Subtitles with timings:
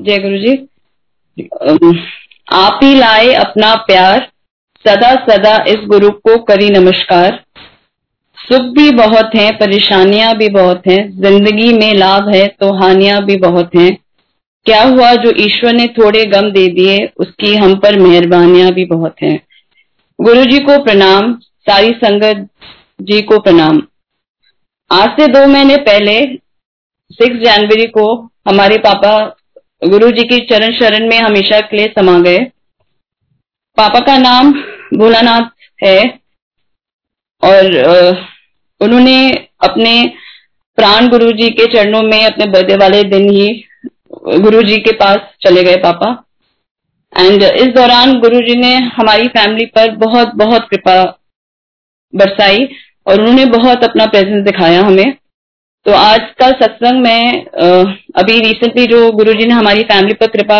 [0.00, 0.52] जय गुरु जी
[2.48, 4.26] आप ही लाए अपना प्यार
[4.84, 7.38] सदा सदा इस गुरु को करी नमस्कार।
[8.38, 13.36] सुख भी बहुत हैं परेशानियाँ भी बहुत हैं ज़िंदगी में लाभ है तो हानियाँ भी
[13.38, 13.90] बहुत हैं।
[14.66, 19.22] क्या हुआ जो ईश्वर ने थोड़े गम दे दिए उसकी हम पर मेहरबानियाँ भी बहुत
[19.22, 19.38] हैं।
[20.18, 21.34] गुरु जी को प्रणाम
[21.66, 22.48] सारी संगत
[23.02, 23.82] जी को प्रणाम।
[24.90, 26.16] आज से दो महीने पहले
[27.10, 28.06] सिक्स जनवरी को
[28.48, 29.12] हमारे पापा
[29.82, 32.38] गुरु जी की चरण शरण में हमेशा के लिए समा गए।
[33.78, 34.52] पापा का नाम
[34.94, 35.48] भोलानाथ
[35.84, 35.98] है
[37.42, 37.76] और
[38.80, 39.14] उन्होंने
[39.60, 39.92] अपने
[40.78, 43.48] प्राण गुरु जी के चरणों में अपने बर्थडे वाले दिन ही
[44.40, 46.10] गुरु जी के पास चले गए पापा।
[47.12, 51.02] एंड इस दौरान गुरु जी ने हमारी फैमिली पर बहुत बहुत कृपा
[52.12, 52.68] बरसाई
[53.06, 55.16] और उन्होंने बहुत अपना प्रेजेंस दिखाया हमें।
[55.86, 57.44] तो आज का सत्संग में
[58.16, 60.58] अभी रिसेंटली जो गुरु जी ने हमारी फैमिली पर कृपा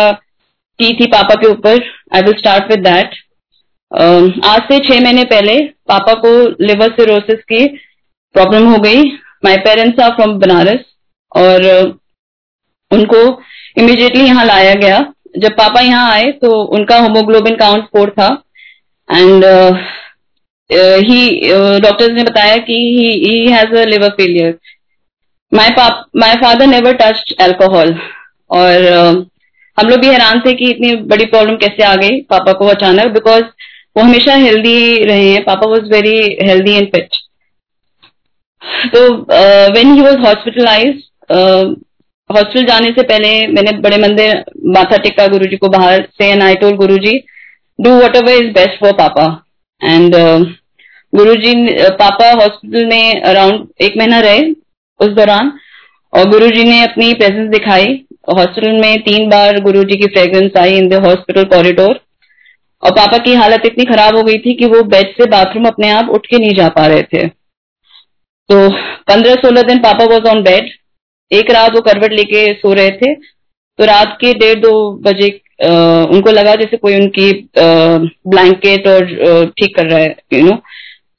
[0.79, 1.83] की थी पापा के ऊपर
[2.15, 3.15] I will start with that
[4.45, 5.57] आज से छह महीने पहले
[5.89, 6.31] पापा को
[6.65, 7.65] लिवर सिरोसिस की
[8.35, 9.03] प्रॉब्लम हो गई।
[9.45, 10.83] My parents are from Banaras
[11.35, 11.67] और
[12.91, 13.21] उनको
[13.77, 14.99] इमिडिएटली यहाँ लाया गया।
[15.37, 18.27] जब पापा यहाँ आए तो उनका होमोग्लोबिन काउंट फोर था।
[19.09, 19.45] एंड
[21.05, 21.21] ही
[21.79, 22.83] डॉक्टर्स ने बताया कि
[23.27, 24.59] he has a liver failure
[25.51, 27.95] my पाप my father never touch alcohol
[28.49, 29.01] और अ,
[29.77, 33.11] हम लोग भी हैरान थे कि इतनी बड़ी प्रॉब्लम कैसे आ गई पापा को अचानक
[33.13, 33.43] बिकॉज़
[33.97, 37.15] वो हमेशा हेल्दी रहे हैं। पापा was very healthy and fit
[38.95, 39.01] तो
[39.73, 41.01] when he was hospitalise
[42.29, 44.43] hospital जाने से पहले मैंने बड़े मंदिर
[44.75, 47.17] माथा टेका गुरु जी को बाहर से and I told Guru ji
[47.79, 49.25] do whatever is best for पापा
[49.81, 50.15] एंड
[51.13, 51.53] गुरु जी
[52.01, 54.41] पापा हॉस्पिटल में अराउंड एक महीना रहे
[55.01, 55.51] उस दौरान
[56.13, 57.85] और गुरु जी ने अपनी प्रेजेंस दिखाई।
[58.29, 61.99] हॉस्पिटल में तीन बार गुरु जी की फ्रेग्रेंस आई इन द हॉस्पिटल कॉरिडोर
[62.83, 65.89] और पापा की हालत इतनी खराब हो गई थी कि वो बेड से बाथरूम अपने
[65.91, 68.69] आप उठ के नहीं जा पा रहे थे। तो
[69.07, 70.69] पंद्रह सोलह दिन पापा वॉज़ ऑन बेड
[71.31, 74.73] एक रात वो करवट लेके सो रहे थे। तो रात के डेढ़ दो
[75.03, 75.29] बजे
[76.11, 80.55] उनको लगा जैसे कोई उनकी ब्लैंकेट और ठीक कर रहा है यू नो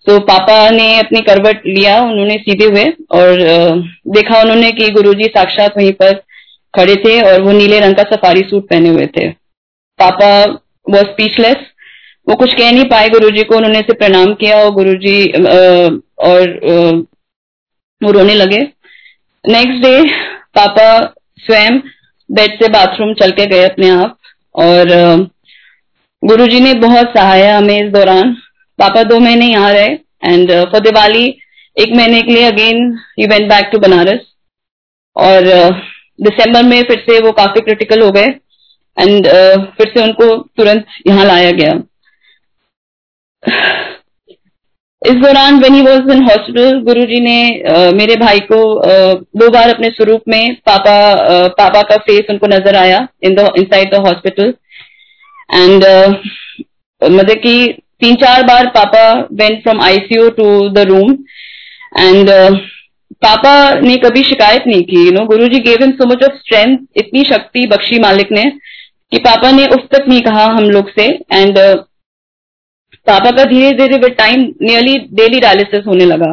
[0.06, 3.40] तो पापा ने अपनी करवट लिया उन्होंने सीधे हुए और
[4.08, 6.12] देखा उन्होंने कि गुरुजी साक्षात वहीं पर
[6.74, 9.28] खड़े थे और वो नीले रंग का सफारी सूट पहने हुए थे।
[9.98, 10.30] पापा
[10.86, 11.56] वो स्पीचलेस
[12.26, 15.24] वो कुछ कह नहीं पाए गुरुजी को, उन्होंने से प्रणाम किया और गुरुजी
[16.22, 16.48] और
[18.02, 18.60] वो रोने लगे।
[19.44, 20.02] नेक्स्ट डे
[20.54, 21.00] पापा
[21.44, 21.78] स्वयं
[22.30, 24.18] बेड से बाथरूम चल के गए अपने आप
[24.54, 25.28] और
[26.22, 28.36] गुरुजी ने बहुत सहाया हमें इस दौरान।
[28.78, 29.88] पापा दो महीने यहाँ रहे
[30.25, 31.27] एंड फॉर दिवाली
[31.77, 32.83] एक महीने के लिए again
[33.19, 34.27] he went back to Banaras
[35.16, 35.44] और
[36.21, 38.27] दिसंबर में फिर से वो काफ़ी क्रिटिकल हो गए
[38.97, 39.27] एंड
[39.77, 41.72] फिर से उनको तुरंत यहाँ लाया गया।
[45.03, 49.15] इस दौरान when he was in hospital Guru ji ने अ, मेरे भाई को अ,
[49.37, 53.49] दो बार अपने स्वरूप में पापा अ, पापा का फेस उनको नज़र आया in the
[53.65, 54.54] inside the hospital
[55.50, 55.84] and
[57.03, 57.54] मतलब कि
[58.02, 61.12] तीन चार बार पापा went from ICU to the room
[61.98, 62.30] and
[63.22, 66.36] पापा ने कभी शिकायत नहीं की you know Guru ji gave him so much of
[66.36, 68.42] strength इतनी शक्ति बख्शी मालिक ने
[69.12, 71.04] कि पापा ने उस तक नहीं कहा हम लोग से.
[71.32, 71.76] एंड uh,
[73.06, 76.30] पापा का धीरे धीरे with time nearly daily dialysis होने लगा.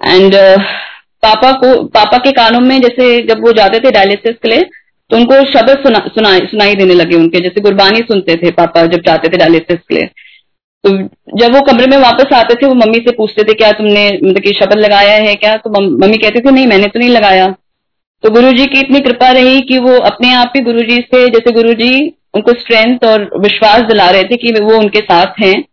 [0.00, 0.62] एंड uh,
[1.22, 4.62] पापा को पापा के कानों में जैसे जब वो जाते थे डायलिसिस के लिए
[5.10, 7.40] तो उनको शब्द सुना, सुनाई सुनाई देने लगे उनके.
[7.40, 10.10] जैसे गुरबानी सुनते थे पापा जब जाते थे डायलिसिस के लिए.
[10.88, 10.96] तो
[11.38, 14.42] जब वो कमरे में वापस आते थे वो मम्मी से पूछते थे क्या तुमने मतलब
[14.42, 15.56] कि शब्द लगाया है क्या?
[15.56, 17.46] तो मम्मी कहती थी नहीं मैंने तो नहीं लगाया।
[18.22, 21.26] तो गुरु जी की इतनी कृपा रही कि वो अपने आप ही गुरु जी से
[21.28, 25.64] जैसे गुरु जी उनको स्ट्रेंथ और विश्वास दिला रहे थे कि वो उनके साथ हैं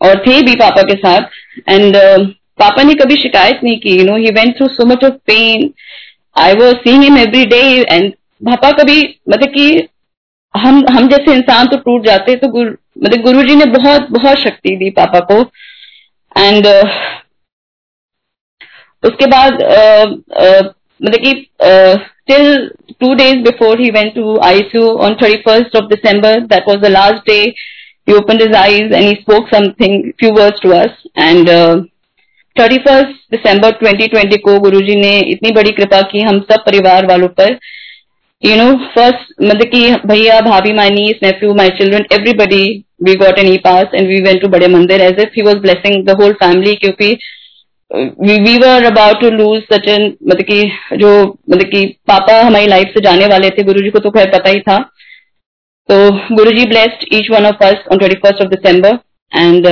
[0.00, 1.20] और थे भी पापा के साथ।
[1.68, 2.26] एंड uh,
[2.58, 5.70] पापा ने कभी शिकायत नहीं की you know he went through so much of pain
[6.38, 9.88] I was seeing him every day and पापा कभी मतलब कि
[10.56, 12.70] हम हम जैसे इंसान तो टूट जाते तो गुरु
[13.02, 15.40] मतलब गुरु जी ने बहुत बहुत शक्ति दी पापा को।
[16.40, 16.66] एंड
[19.04, 20.04] उसके बाद अ,
[20.40, 20.60] अ,
[21.02, 21.32] मतलब कि
[22.26, 22.70] till
[23.00, 26.86] two days before he went to ICU on thirty first of December that was the
[26.86, 27.54] last day
[28.10, 30.90] he opened his eyes and he spoke something few words to us.
[31.22, 31.48] And
[32.60, 37.06] thirty first December 2020 को गुरु जी ने इतनी बड़ी कृपा की हम सब परिवार
[37.06, 37.58] वालों पर।
[38.42, 42.64] यू नो फ़र्स्ट मतलब कि भैया, भाभी my niece nephew my children everybody
[43.04, 45.56] we got an E pass and we went to बड़े मंदिर as if he was
[45.62, 47.10] blessing the whole family क्योंकि
[47.90, 50.62] we were about to lose such an मतलब कि
[50.98, 54.50] जो मतलब कि पापा हमारी लाइफ से जाने वाले थे, गुरुजी को तो खैर पता
[54.50, 54.78] ही था।
[55.88, 58.98] तो Guruji blessed each one of us on twenty first of December
[59.32, 59.66] and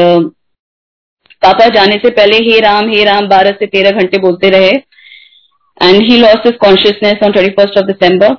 [1.42, 6.02] पापा जाने से पहले हे राम हे राम, बारह से तेरह घंटे बोलते रहे। And
[6.02, 8.36] he lost his consciousness on twenty first of December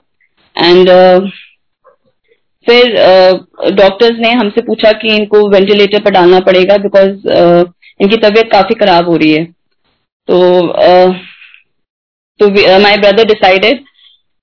[0.56, 0.89] and
[2.68, 2.95] फिर
[3.71, 7.71] डॉक्टर्स uh, ने हमसे पूछा कि इनको वेंटिलेटर पर डालना पड़ेगा बिकॉज़ uh,
[8.01, 9.44] इनकी तबीयत काफ़ी खराब हो रही है।
[10.27, 10.38] तो
[10.86, 11.13] uh,
[12.39, 12.50] तो
[12.80, 13.80] माय ब्रदर डिसाइडेड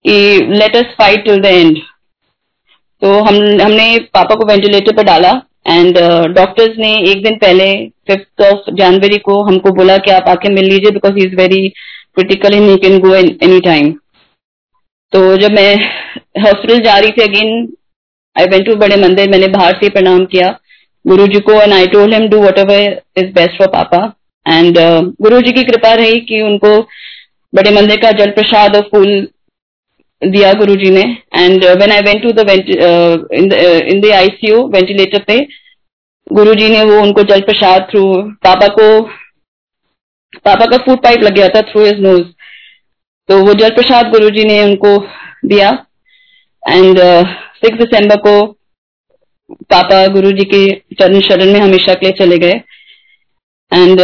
[0.04, 0.16] कि
[0.50, 1.78] let us fight till the end
[3.02, 5.30] तो हम हमने पापा को वेंटिलेटर पर डाला
[5.68, 5.98] एंड
[6.34, 7.70] डॉक्टर्स uh, ने एक दिन पहले
[8.08, 11.68] फिफ्थ ऑफ़ जनवरी को हमको बोला कि आप आके मिल लीजिए because he is very
[12.14, 13.94] critical in he can go any time
[15.12, 15.74] तो जब मैं
[16.42, 17.68] हॉस्पिटल जा रही थी अगेन
[18.36, 20.48] आई वेंट टू बड़े मंदिर, मैंने बाहर से प्रणाम किया।
[21.04, 24.00] गुरु जी को and I told him do whatever is best for पापा
[24.46, 24.78] एंड
[25.22, 26.70] गुरु जी की कृपा रही कि उनको
[27.52, 29.28] बड़े मंदिर का जल प्रसाद और फूल
[30.22, 31.02] दिया गुरु जी ने
[31.36, 32.48] and when I went to the
[33.34, 35.38] in the ICU ventilator पे
[36.26, 38.02] गुरु जी ने वो उनको जल प्रसाद थ्रू
[38.44, 38.88] पापा को
[40.44, 42.24] पापा का फ़ूड पाइप लग गया था थ्रू हिज नोज़
[43.28, 44.96] तो वो जल प्रसाद गुरु जी ने उनको
[45.46, 45.70] दिया।
[46.62, 46.98] एंड
[47.56, 48.34] सिक्स दिसंबर को
[49.70, 50.60] पापा गुरु जी के
[50.94, 52.60] चरण शरण में हमेशा के लिए चले गए।
[53.72, 54.00] And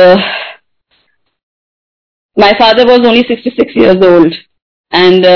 [2.37, 4.35] my father was only 66 years old
[4.93, 5.27] and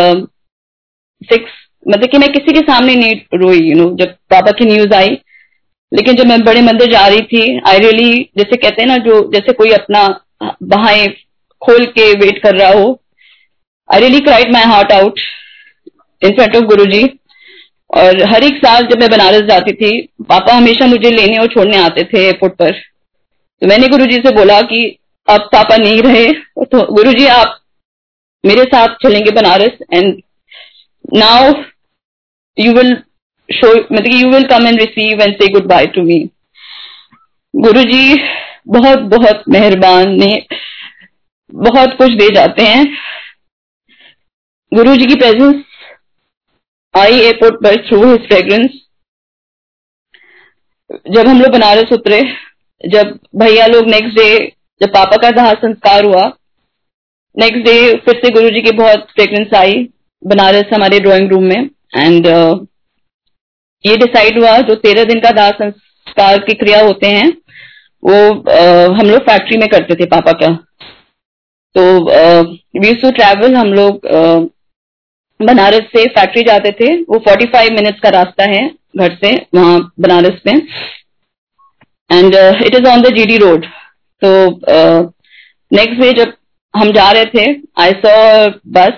[1.23, 1.53] six
[1.89, 5.19] मतलब कि मैं किसी के सामने नहीं रोई यू नो जब पापा की न्यूज़ आई।
[5.93, 8.97] लेकिन जब मैं बड़े मंदिर जा रही थी आई रियली really, जैसे कहते हैं ना
[9.05, 10.07] जो जैसे कोई अपना
[10.43, 11.07] बाहें
[11.63, 13.01] खोल के वेट कर रहा हो
[13.89, 15.21] I really cried my heart out
[16.23, 17.03] in front of Guru ji
[17.91, 19.91] और हर एक साल जब मैं बनारस जाती थी,
[20.23, 24.35] पापा हमेशा मुझे लेने और छोड़ने आते थे एयरपोर्ट पर। तो मैंने गुरु जी से
[24.35, 24.85] बोला कि
[25.29, 26.27] अब पापा नहीं रहे
[26.65, 27.59] तो गुरु जी आप
[28.45, 30.23] मेरे साथ चलेंगे Banaras and
[31.15, 31.53] now
[32.59, 32.95] you will
[33.49, 36.19] show मतलब you will come and receive and say goodbye to me
[37.55, 38.17] Guru ji
[38.69, 40.47] बहुत बहुत मेहरबान, ने
[41.53, 42.85] बहुत कुछ दे जाते हैं।
[44.73, 45.63] गुरु जी की प्रेजेंस
[46.95, 48.71] आई एयरपोर्ट पर थ्रू हिज फ्रेग्रेंस
[51.15, 52.21] जब हम लोग बनारस उतरे
[52.85, 54.27] जब भैया लोग नेक्स्ट डे
[54.81, 56.25] जब पापा का दाह संस्कार हुआ
[57.35, 59.89] नेक्स्ट डे फिर से गुरु जी की बहुत फ्रेग्रेंस आई
[60.23, 61.71] बनारस हमारे ड्राइंग रूम में.
[61.97, 62.67] एंड uh,
[63.85, 67.29] ये डिसाइड हुआ जो तेरह दिन का दाह संस्कार की क्रिया होते हैं
[68.03, 70.55] वो uh, हम लोग फैक्ट्री में करते थे पापा का.
[71.75, 71.83] तो
[72.81, 74.49] वी टू ट्रैवल हम लोग uh,
[75.43, 80.41] बनारस से फैक्ट्री जाते थे वो 45 मिनट्स का रास्ता है घर से वहाँ बनारस
[80.47, 80.55] में।
[82.13, 82.35] And
[82.67, 83.67] it is on the GD road
[84.25, 84.31] तो
[85.73, 86.33] नेक्स्ट डे जब
[86.75, 88.15] हम जा रहे थे आई सॉ
[88.67, 88.93] बस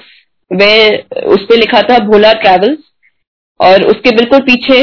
[0.52, 0.72] वे
[1.26, 2.78] उस पर लिखा था भोला ट्रेवल्स
[3.60, 4.78] और उसके बिल्कुल पीछे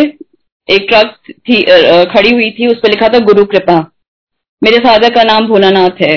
[0.69, 3.79] एक ट्रक थी uh, खड़ी हुई थी उस पर लिखा था गुरु कृपा।
[4.63, 6.15] मेरे फादर का नाम भोलानाथ है।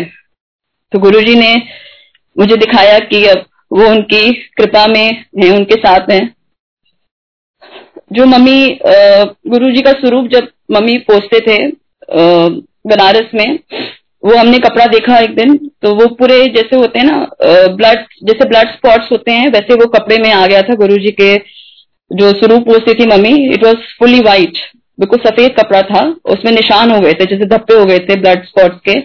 [0.93, 1.55] तो गुरुजी ने
[2.37, 6.34] मुझे दिखाया कि अब वो उनकी कृपा में है, उनके साथ हैं।
[8.12, 8.78] जो मम्मी
[9.49, 11.58] गुरु जी का स्वरूप जब मम्मी पोसते थे
[12.87, 13.58] बनारस में,
[14.22, 17.26] वो हमने कपड़ा देखा एक दिन तो वो पूरे जैसे होते हैं ना
[17.76, 21.11] ब्लड जैसे ब्लड स्पॉट्स होते हैं, वैसे वो कपड़े में आ गया था गुरु जी
[21.20, 21.34] के
[22.11, 24.58] जो स्वरूप पोसती थी मम्मी इट वॉज़ फुली व्हाइट
[24.98, 28.44] बिल्कुल सफ़ेद कपड़ा था, उसमें निशान हो गए थे, जैसे धप्पे हो गए थे ब्लड
[28.46, 28.98] स्पॉट्स के।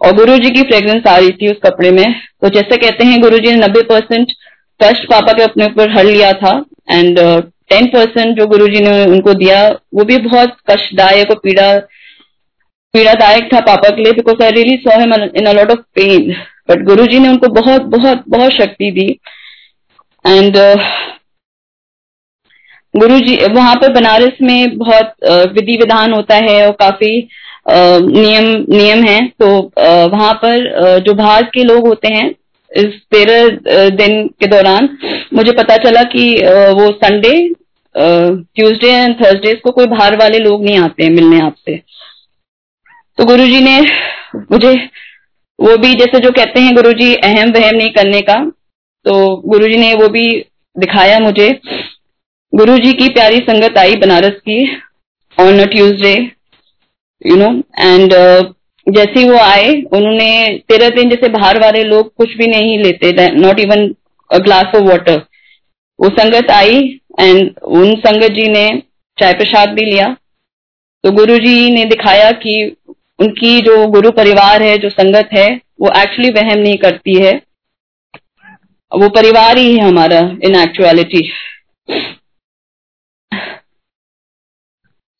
[0.00, 2.04] और गुरु जी की फ्रेग्रेंस आ रही थी उस कपड़े में।
[2.42, 4.32] तो जैसे कहते हैं गुरु जी ने नब्बे परसेंट
[4.80, 6.52] कष्ट पापा के अपने ऊपर हर लिया था
[6.90, 7.18] एंड
[7.70, 11.72] टेन परसेंट जो गुरु जी ने उनको दिया वो भी बहुत कष्टदायक और पीड़ा
[12.94, 16.32] पीड़ादायक था पापा के लिए because I really saw him in a lot of pain
[16.70, 19.08] but Guru ji ने उनको बहुत बहुत बहुत शक्ति दी।
[20.24, 20.80] एंड uh,
[22.94, 27.28] गुरु जी वहाँ पर बनारस में बहुत uh, विधि विधान होता है और काफ़ी
[27.68, 29.48] नियम नियम है। तो
[30.10, 32.28] वहाँ पर जो बाहर के लोग होते हैं,
[32.70, 34.88] इस तेरह दिन के दौरान,
[35.34, 36.24] मुझे पता चला कि
[36.74, 37.32] वो संडे
[37.94, 41.76] ट्यूसडे एंड थर्सडे को कोई बाहर वाले लोग नहीं आते हैं मिलने आपसे।
[43.18, 43.80] तो गुरुजी ने
[44.52, 44.74] मुझे,
[45.58, 48.34] वो भी जैसे जो कहते हैं गुरुजी, अहम वहम नहीं करने का
[49.06, 49.14] तो
[49.48, 50.28] गुरुजी ने वो भी
[50.76, 51.48] दिखाया मुझे।
[52.52, 54.64] गुरुजी की प्यारी संगत आई बनारस की
[55.38, 56.14] on Tuesday
[57.22, 58.12] you know and
[58.86, 60.28] जैसे वो आए, उन्होंने
[60.68, 63.88] तेरह दिन जैसे बाहर वाले लोग कुछ भी नहीं लेते not even
[64.30, 65.20] a glass of water
[65.98, 66.78] वो संगत आई
[67.20, 68.66] एंड उन संगत जी ने
[69.18, 70.06] चाय प्रसाद भी लिया।
[71.04, 72.54] तो गुरु जी ने दिखाया कि
[73.20, 75.48] उनकी जो गुरु परिवार है, जो संगत है,
[75.80, 77.32] वो एक्चुअली वहम नहीं करती है।
[78.92, 81.22] वो परिवार ही है हमारा इन एक्चुअलिटी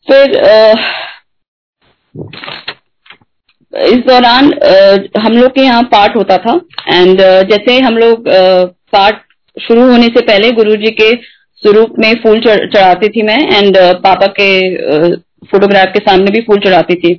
[0.09, 0.37] फिर
[3.73, 4.45] इस दौरान
[5.19, 6.55] हम लोग के यहाँ पाठ होता था।
[6.89, 7.21] एंड
[7.51, 8.29] जैसे हम लोग
[8.93, 9.23] पाठ
[9.57, 11.11] शुरू होने से पहले गुरु जी के
[11.63, 14.49] स्वरूप में फूल चढ़ाती थी मैं। एंड पापा के
[15.47, 17.15] फोटोग्राफ के सामने भी फूल चढ़ाती थी।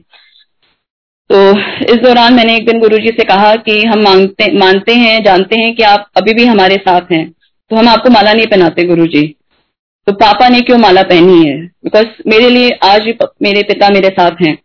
[1.29, 1.39] तो
[1.85, 5.73] इस दौरान मैंने एक दिन गुरुजी से कहा कि हम मांगते, मानते हैं, जानते हैं
[5.75, 9.27] कि आप अभी भी हमारे साथ हैं। तो हम आपको माला नहीं पहनाते गुरुजी
[10.07, 11.57] तो पापा ने क्यों माला पहनी है?
[11.83, 14.57] बिकॉज़ मेरे लिए आज मेरे पिता मेरे साथ हैं।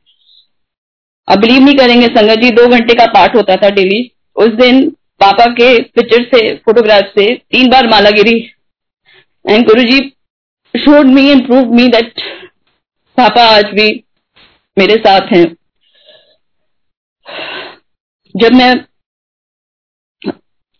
[1.28, 4.00] अब बिलीव नहीं करेंगे संगत जी दो घंटे का पाठ होता था डेली
[4.37, 4.88] उस दिन
[5.21, 8.38] पापा के पिक्चर से फोटोग्राफ से तीन बार माला गिरी।
[9.45, 10.00] And Guru ji
[10.75, 12.21] showed me and prove me that
[13.19, 13.88] पापा आज भी
[14.76, 15.45] मेरे साथ हैं।
[18.35, 18.75] जब मैं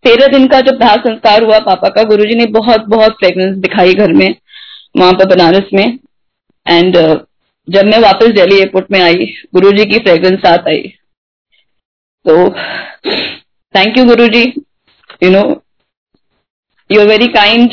[0.05, 3.95] तेरह दिन का जब दाह संस्कार हुआ पापा का गुरुजी ने बहुत बहुत प्रेगनेंस दिखाई
[3.95, 4.29] घर में
[4.97, 5.87] वहाँ पर बनारस में।
[6.67, 7.17] एंड uh,
[7.69, 10.83] जब मैं वापस दिल्ली एयरपोर्ट में आई, गुरुजी की फ्रेग्रेंस साथ आई।
[12.27, 12.49] तो
[13.75, 14.43] thank you Guruji.
[15.23, 15.43] You know
[16.91, 17.73] you are very kind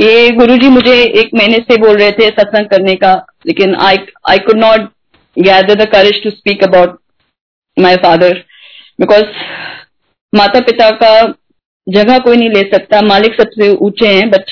[0.00, 3.14] ये गुरुजी मुझे एक महीने से बोल रहे थे सत्संग करने का,
[3.46, 3.96] लेकिन I
[4.30, 4.90] I could not
[5.36, 6.98] gather the courage to speak about
[7.76, 8.44] my father
[9.00, 9.24] because
[10.32, 11.10] माता पिता का
[11.86, 14.50] जगह कोई नहीं ले सकता, मालिक सबसे ऊँचे हैं बट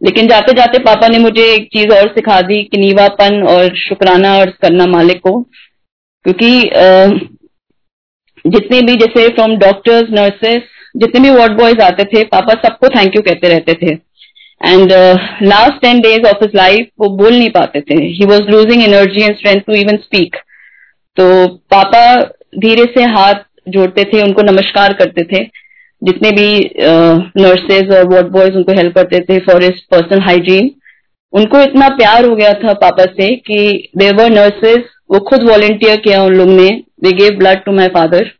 [0.00, 4.34] लेकिन जाते जाते पापा ने मुझे एक चीज़ और सिखा दी कि नीवापन और शुक्राना
[4.36, 5.40] अर्ज़ करना मालिक को,
[6.24, 6.50] क्योंकि
[8.44, 10.62] जितने भी जैसे फ्रॉम डॉक्टर्स नर्सेस
[10.94, 13.92] जितने भी वार्ड बॉयज़ आते थे, पापा सबको थैंक यू कहते रहते थे।
[14.60, 14.92] And
[15.44, 19.22] last ten days of his life वो बोल नहीं पाते थे। He was losing energy
[19.22, 20.36] and strength to even speak
[21.16, 22.02] तो पापा
[22.60, 23.34] धीरे से हाथ
[23.68, 25.44] जोड़ते थे, उनको नमस्कार करते थे।
[26.02, 26.48] जितने भी
[27.38, 30.70] नर्सेज और वार्ड बॉयज़ उनको हेल्प करते थे फॉर इस पर्सनल हाइजीन
[31.32, 33.58] उनको इतना प्यार हो गया था पापा से कि
[33.98, 36.68] देवर नर्सेज वो खुद वॉलेंटियर किया उन लोग ने
[37.04, 38.30] they gave blood to my father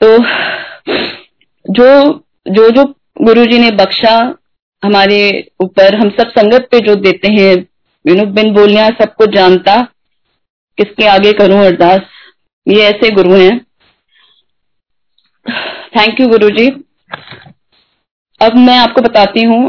[0.00, 0.16] तो
[1.66, 1.88] जो
[2.48, 2.84] जो जो
[3.22, 4.16] गुरुजी ने बख्शा
[4.82, 5.18] हमारे
[5.62, 7.52] ऊपर, हम सब संगत पे जो देते हैं
[8.04, 9.76] यू नो बिन बोलिया सब कुछ जानता,
[10.78, 12.00] किसके आगे करूँ अरदास,
[12.66, 13.60] ये ऐसे गुरु हैं।
[15.96, 16.66] थैंक यू गुरु जी
[18.40, 19.60] अब मैं आपको बताती हूँ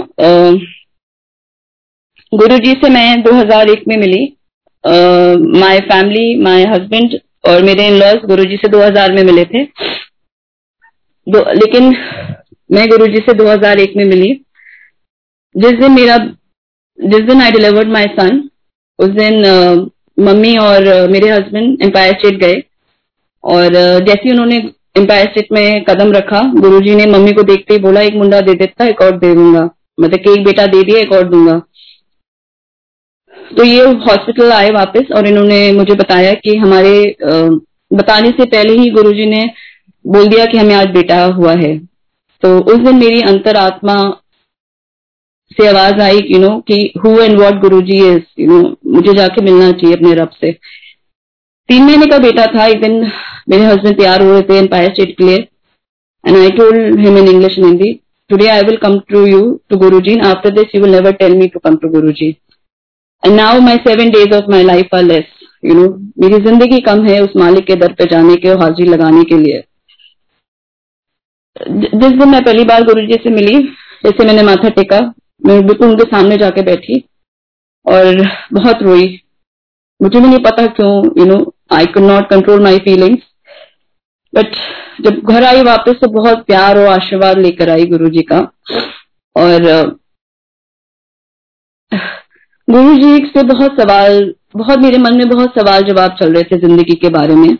[2.32, 4.24] गुरु जी से मैं 2001 में मिली।
[5.60, 7.18] माय फैमिली माय हस्बैंड
[7.50, 11.96] और मेरे इन लॉज गुरु जी से 2000 में मिले थे। दो, लेकिन
[12.70, 14.34] मैं गुरु जी से 2001 में मिली।
[15.56, 16.18] जिस दिन मेरा
[17.00, 18.50] जिस दिन आई डिलीवर्ड माई सन
[19.00, 19.44] उस दिन
[20.20, 22.62] मम्मी और मेरे हस्बैंड एम्पायर स्टेट गए।
[23.44, 23.74] और
[24.08, 24.58] जैसे उन्होंने
[24.98, 28.54] एम्पायर स्टेट में कदम रखा। गुरुजी ने मम्मी को देखते ही बोला, एक मुंडा दे
[28.56, 31.62] देता, एक और दे दूँगा। मतलब कि एक बेटा दे दिया, एक और दूँगा।
[33.58, 36.94] तो ये हॉस्पिटल आए वापस और इन्होंने मुझे बताया कि हमारे
[37.92, 39.44] बताने से पहले ही गुरुजी ने
[40.06, 41.77] बोल दिया कि हमें आज बेटा हुआ है।
[42.44, 43.96] तो उस दिन मेरी अंतरात्मा
[45.51, 49.44] से आवाज़ आई यू नो कि who and what Guruji is you know मुझे जाके
[49.44, 50.51] मिलना चाहिए अपने रब से।
[51.70, 53.01] तीन महीने का बेटा था। एक दिन
[53.48, 55.38] मेरे हस्बैंड तैयार हुए थे एम्पायर स्टेट के लिए
[56.24, 57.94] and I told him in English Hindi
[58.30, 59.39] today I will come to you
[59.70, 62.30] to Guruji and after this you will never tell me to come to Guruji
[63.24, 65.25] and now my seven days of my life are less
[65.66, 65.88] you know
[66.24, 69.38] मेरी ज़िंदगी कम है उस मालिक के दर पे जाने के और हाजिरी लगाने के
[69.38, 69.63] लिए।
[71.62, 73.62] जिस दिन मैं पहली बार गुरु जी से मिली,
[74.04, 75.00] जैसे मैंने माथा टेका,
[75.46, 77.00] मैं बिल्कुल उनके सामने जाके बैठी
[77.86, 78.22] और
[78.54, 79.08] बहुत रोई।
[80.00, 81.38] मुझे भी नहीं पता क्यों you know
[81.74, 83.22] I could not control my feelings
[84.34, 84.56] but
[85.02, 88.40] जब घर आई वापस तो बहुत प्यार और आशीर्वाद लेकर आई गुरु जी का।
[89.36, 89.62] और
[92.68, 96.58] गुरु जी से बहुत सवाल, बहुत मेरे मन में बहुत सवाल जवाब चल रहे थे
[96.60, 97.54] ज़िंदगी के बारे में।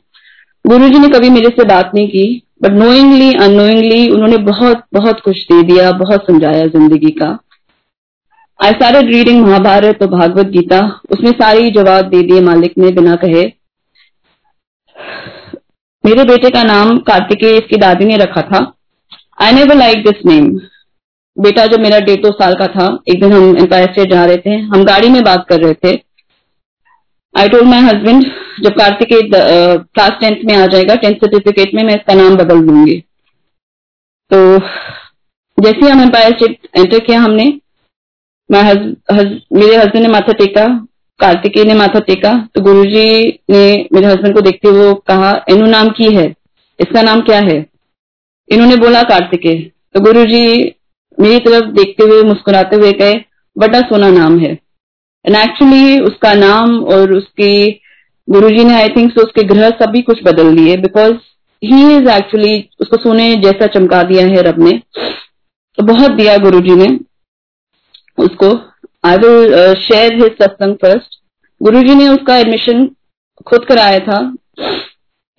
[0.66, 5.20] गुरु जी ने कभी मेरे से बात नहीं की बट नोइंगली अनोइंगली उन्होंने बहुत बहुत
[5.22, 7.38] कुछ दे दिया, बहुत समझाया ज़िंदगी का।
[8.60, 10.80] आई स्टार्टेड रीडिंग महाभारत और भागवत गीता
[11.12, 13.44] उसमें सारे जवाब दे दिए मालिक ने बिना कहे।
[16.08, 18.60] मेरे बेटे का नाम कार्तिकेय इसकी दादी ने रखा था।
[19.42, 20.46] I never like this name
[21.38, 24.38] बेटा जब मेरा डेढ़ दो साल का था एक दिन हम एम्पायर स्टेट जा रहे
[24.46, 25.92] थे हम गाड़ी में बात कर रहे थे।
[27.36, 28.24] आई टोल्ड माई हस्बैंड
[28.64, 32.98] जब कार्तिकेय क्लास टेंथ में आ जाएगा टेंथ सर्टिफिकेट में मैं इसका नाम बदल दूँगी।
[34.32, 34.60] तो
[35.58, 37.44] जैसे हम एम्पायर स्टेट एंटर किया हमने
[38.50, 38.78] हज,
[39.12, 40.66] हज, मेरे हस्बैंड ने माथा टेका
[41.20, 45.88] कार्तिकेय ने माथा टेका तो गुरुजी ने मेरे हस्बैंड को देखते हुए कहा, इनू नाम
[45.88, 46.26] की है?
[46.80, 47.66] इसका नाम क्या है?
[48.50, 49.72] इन्होंने बोला, कार्तिकेय.
[49.94, 50.76] तो गुरुजी
[51.20, 53.14] मेरी तरफ़ देखते हुए, मुस्कुराते हुए कहे,
[53.58, 54.52] बड़ा सोना नाम है।
[55.26, 57.82] एंड एक्चुअली उसका नाम और उसकी,
[58.30, 61.14] गुरुजी ने आई थिंक सो उसके ग्रह सभी कुछ बदल दिए बिकॉज़
[61.64, 64.72] ही इज़ एक्चुअली उसको सोने जैसा चमका दिया है रब ने।
[65.78, 67.00] तो बहुत दिया गुरुजी ने
[68.18, 68.50] उसको।
[69.08, 71.20] I will share his satsang first
[71.62, 72.88] Guruji ने उसका एडमिशन
[73.48, 74.18] खुद कराया था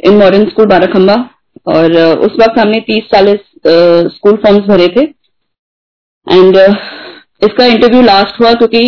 [0.00, 1.14] इन मॉडर्न स्कूल बाराखंबा
[1.66, 3.40] और uh, उस वक्त हमने तीस चालीस
[4.14, 5.02] स्कूल फॉर्म्स भरे थे।
[6.26, 6.74] एंड uh,
[7.42, 8.78] इसका इंटरव्यू लास्ट हुआ क्योंकि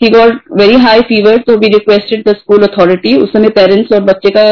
[0.00, 4.00] he got very high fever तो we requested the school authority उस समय पेरेंट्स और
[4.04, 4.46] बच्चे का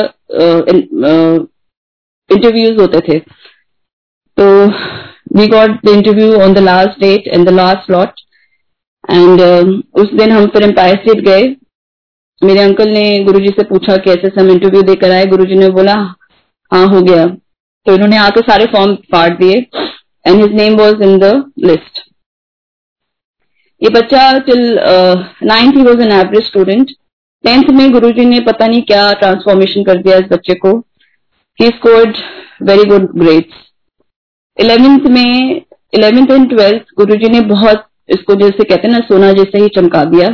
[2.31, 3.19] इंटरव्यूज़ uh, होते थे।
[4.39, 4.45] तो
[5.39, 8.21] we got the interview on the last date and the last slot
[9.05, 11.43] and uh, उस दिन हम फिर एम्पायर स्टेट गए।
[12.43, 15.95] मेरे अंकल ने गुरुजी से पूछा कि ऐसे हम इंटरव्यू देकर आए। गुरुजी ने बोला
[16.73, 19.55] हाँ हो गया। तो इन्होंने आके सारे फॉर्म फाड़ दिए।
[20.25, 21.33] And his name was in the
[21.65, 22.01] list
[23.83, 24.61] ये बच्चा till
[25.45, 26.91] ninth he was an average student
[27.45, 30.77] tenth में गुरुजी ने पता नहीं क्या ट्रांसफॉर्मेशन कर दिया इस बच्चे को।
[31.59, 32.17] He scored
[32.63, 33.63] very good grades
[34.57, 35.27] eleventh में
[35.95, 40.05] इलेवेंथ एंड ट्वेल्थ गुरुजी ने बहुत इसको जैसे कहते हैं, ना, सोना जैसे ही चमका
[40.07, 40.29] दिया।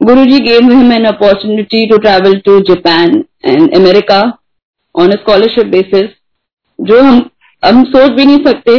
[0.00, 4.20] Guruji gave him an opportunity to travel to Japan and America
[4.94, 6.10] on scholarship basis
[6.78, 7.18] जो हम
[7.62, 8.78] हम सोच भी नहीं सकते।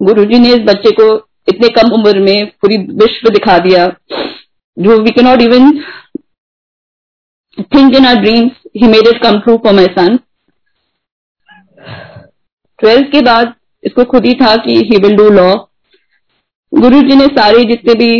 [0.00, 1.06] गुरुजी ने इस बच्चे को
[1.48, 3.86] इतने कम उम्र में पूरी विश्व दिखा दिया,
[4.76, 5.70] जो we can not even
[7.68, 10.18] think in our dreams he made it come true for my son
[12.78, 15.48] twelfth के बाद इसको खुद ही था कि ही विल डू लॉ
[16.72, 18.10] गुरु जी ने सारी जितने भी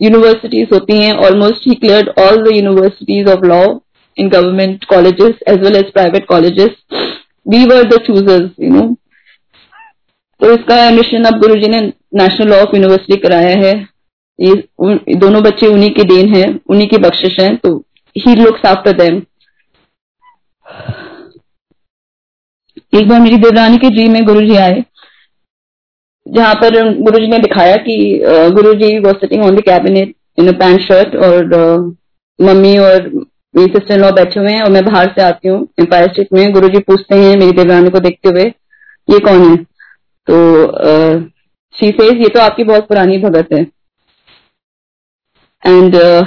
[0.00, 3.62] यूनिवर्सिटीज होती हैं almost he clear all the universities of law
[4.16, 6.76] in government colleges as well as private colleges
[7.46, 8.86] we were the choosers you know
[10.40, 11.80] तो इसका एडमिशन अब गुरु जी ने
[12.20, 13.74] नेशनल लॉ ऑफ़ यूनिवर्सिटी कराया है।
[14.38, 14.54] ये
[15.16, 17.76] दोनों बच्चे उन्हीं के देन है, उन्हीं की बख्शिश है तो
[18.16, 19.22] ही लुक्स आफ्टर देम
[22.92, 24.84] एक बार मेरी देवरानी के ड्रीम में गुरु जी आए।
[26.26, 27.96] जहाँ पर गुरु जी ने दिखाया कि
[28.54, 31.54] Guru ji was sitting on the cabinet in pant shirt और
[32.38, 33.08] मम्मी और
[33.54, 36.52] मेरी सिस्टर लॉ बैठे हुए हैं और मैं बाहर से आती हूँ एम्पायर स्टेट में।
[36.52, 38.44] गुरु जी पूछते हैं मेरी देवरानी को देखते हुए
[39.08, 39.56] ये कौन है?
[39.56, 41.28] तो
[41.74, 43.60] शी सेज ये तो आपकी बहुत पुरानी भगत है।
[45.62, 46.24] एंड uh,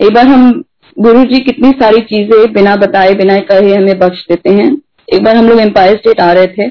[0.00, 0.62] एक बार हम
[0.96, 4.70] गुरु जी कितनी सारी चीज़ें बिना बताए बिना कहे हमें बख्श देते हैं।
[5.08, 6.68] एक बार हम लोग एम्पायर स्टेट आ रहे थे।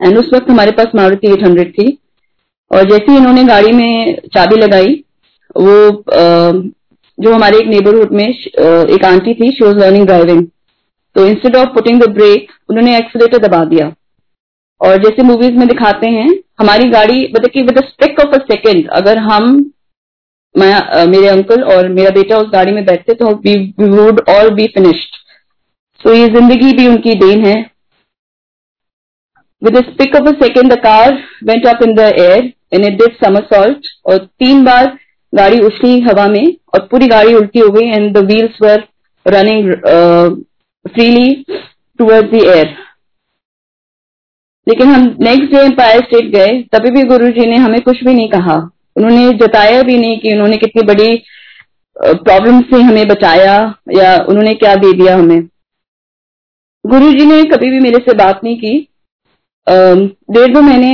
[0.00, 1.86] एंड उस वक्त हमारे पास मारुति एट हंड्रेड थी।
[2.70, 4.92] और जैसे ही इन्होंने गाड़ी में चाबी लगाई,
[5.56, 6.04] वो
[7.18, 10.46] जो हमारे एक नेबरहुड में एक आंटी थी शी वॉज़ लर्निंग ड्राइविंग
[11.16, 13.92] तो instead of putting the brake उन्होंने एक्सीटर दबा दिया।
[14.80, 16.28] और जैसे मूवीज़ में दिखाते हैं,
[16.60, 17.78] हमारी गाड़ी मतलब कि विद
[18.20, 19.70] ऑफ़ अ सेकेंड अगर हम,
[20.54, 24.66] मैं मेरे अंकल और मेरा बेटा उस गाड़ी में बैठते तो we would all be
[24.74, 25.18] finished
[26.00, 27.58] so ये ज़िंदगी भी उनकी देन है।
[29.62, 31.12] With split of a second the car
[31.44, 34.98] went up in the air in it did somersault और तीन बार
[35.32, 38.84] गाड़ी उछली हवा में और पूरी गाड़ी उल्टी हो गई and the wheels were
[39.26, 39.72] running
[40.86, 41.32] freely
[41.98, 42.76] towards the air
[44.66, 48.12] लेकिन हम नेक्स्ट डे एम्पायर स्टेट गए, तभी भी गुरु जी ने हमें कुछ भी
[48.14, 48.56] नहीं कहा।
[48.96, 51.16] उन्होंने जताया भी नहीं कि उन्होंने कितनी बड़ी
[51.96, 53.54] प्रॉब्लम से हमें बचाया
[53.96, 55.40] या उन्होंने क्या दे दिया हमें।
[56.84, 58.76] गुरु जी ने कभी भी मेरे से बात नहीं की।
[59.70, 60.92] डेढ़ दो महीने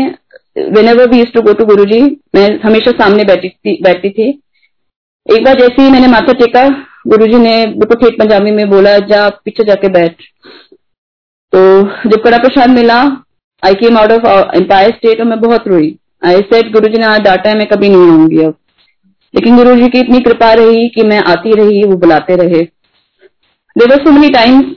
[0.70, 2.00] वेन एवर भी to go to Guru ji
[2.34, 4.28] मैं हमेशा सामने बैठी थी, बैठती थी।
[5.26, 6.68] एक बार जैसे ही मैंने माथा टेका
[7.08, 10.22] गुरु जी ने बिल्कुल ठेठ पंजाबी में बोला, जा, पीछे जाके बैठ।
[11.52, 11.60] तो
[12.10, 13.00] जब कड़ा प्रसाद मिला
[13.62, 17.06] I came out of Empire State और मैं बहुत रोई। आई सेट गुरु जी ने,
[17.06, 18.54] आज डाटा है, मैं कभी नहीं आऊँगी अब।
[19.34, 22.62] लेकिन गुरु जी की इतनी कृपा रही कि मैं आती रही, वो बुलाते रहे।
[23.76, 24.76] देवर सो मेनी टाइम्स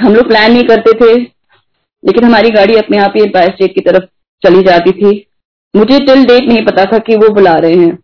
[0.00, 1.31] हम लोग प्लान नहीं करते थे।
[2.04, 4.04] लेकिन हमारी गाड़ी अपने आप ही एम्पायर स्टेट की तरफ़
[4.42, 5.10] चली जाती थी।
[5.74, 7.98] मुझे टिल डेट नहीं पता था कि वो बुला रहे हैं।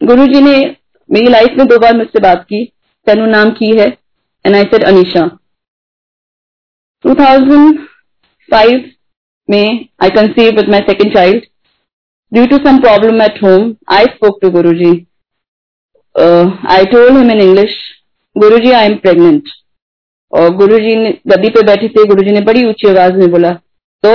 [0.00, 0.58] गुरु ने
[1.10, 2.64] मेरी लाइफ में दो बार मुझसे बात की।
[3.06, 3.86] तेनु नाम की है
[4.44, 5.20] एंड आई सेड अनिशा
[7.04, 8.80] 2005
[9.48, 11.44] में I conceive with my second child
[12.32, 14.90] due to some problem at home I spoke to Guru ji
[16.70, 17.78] I told him in English
[18.36, 19.48] Guru ji I M pregnant
[20.32, 23.52] और गुरुजी ने गद्दी पे बैठे थे, गुरुजी ने बड़ी ऊँची आवाज़ में बोला
[24.04, 24.10] तो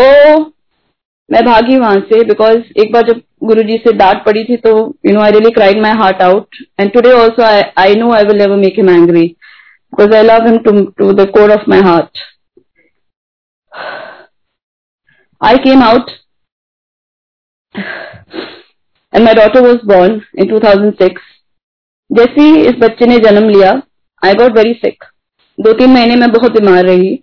[1.29, 4.71] मैं भागी वहाँ से बिकॉज़ एक बार जब गुरु जी से डांट पड़ी थी तो
[5.05, 7.43] you know I really cried my heart out and today also
[7.81, 11.29] I know I will never make him angry because I love him to to the
[11.29, 12.19] core of my heart
[15.41, 16.11] I came out
[19.13, 21.17] and my daughter was born in 2006
[22.09, 23.71] जैसे ही इस बच्चे ने जन्म लिया
[24.21, 25.03] I got very sick
[25.59, 27.13] दो तीन महीने में बहुत बीमार रही।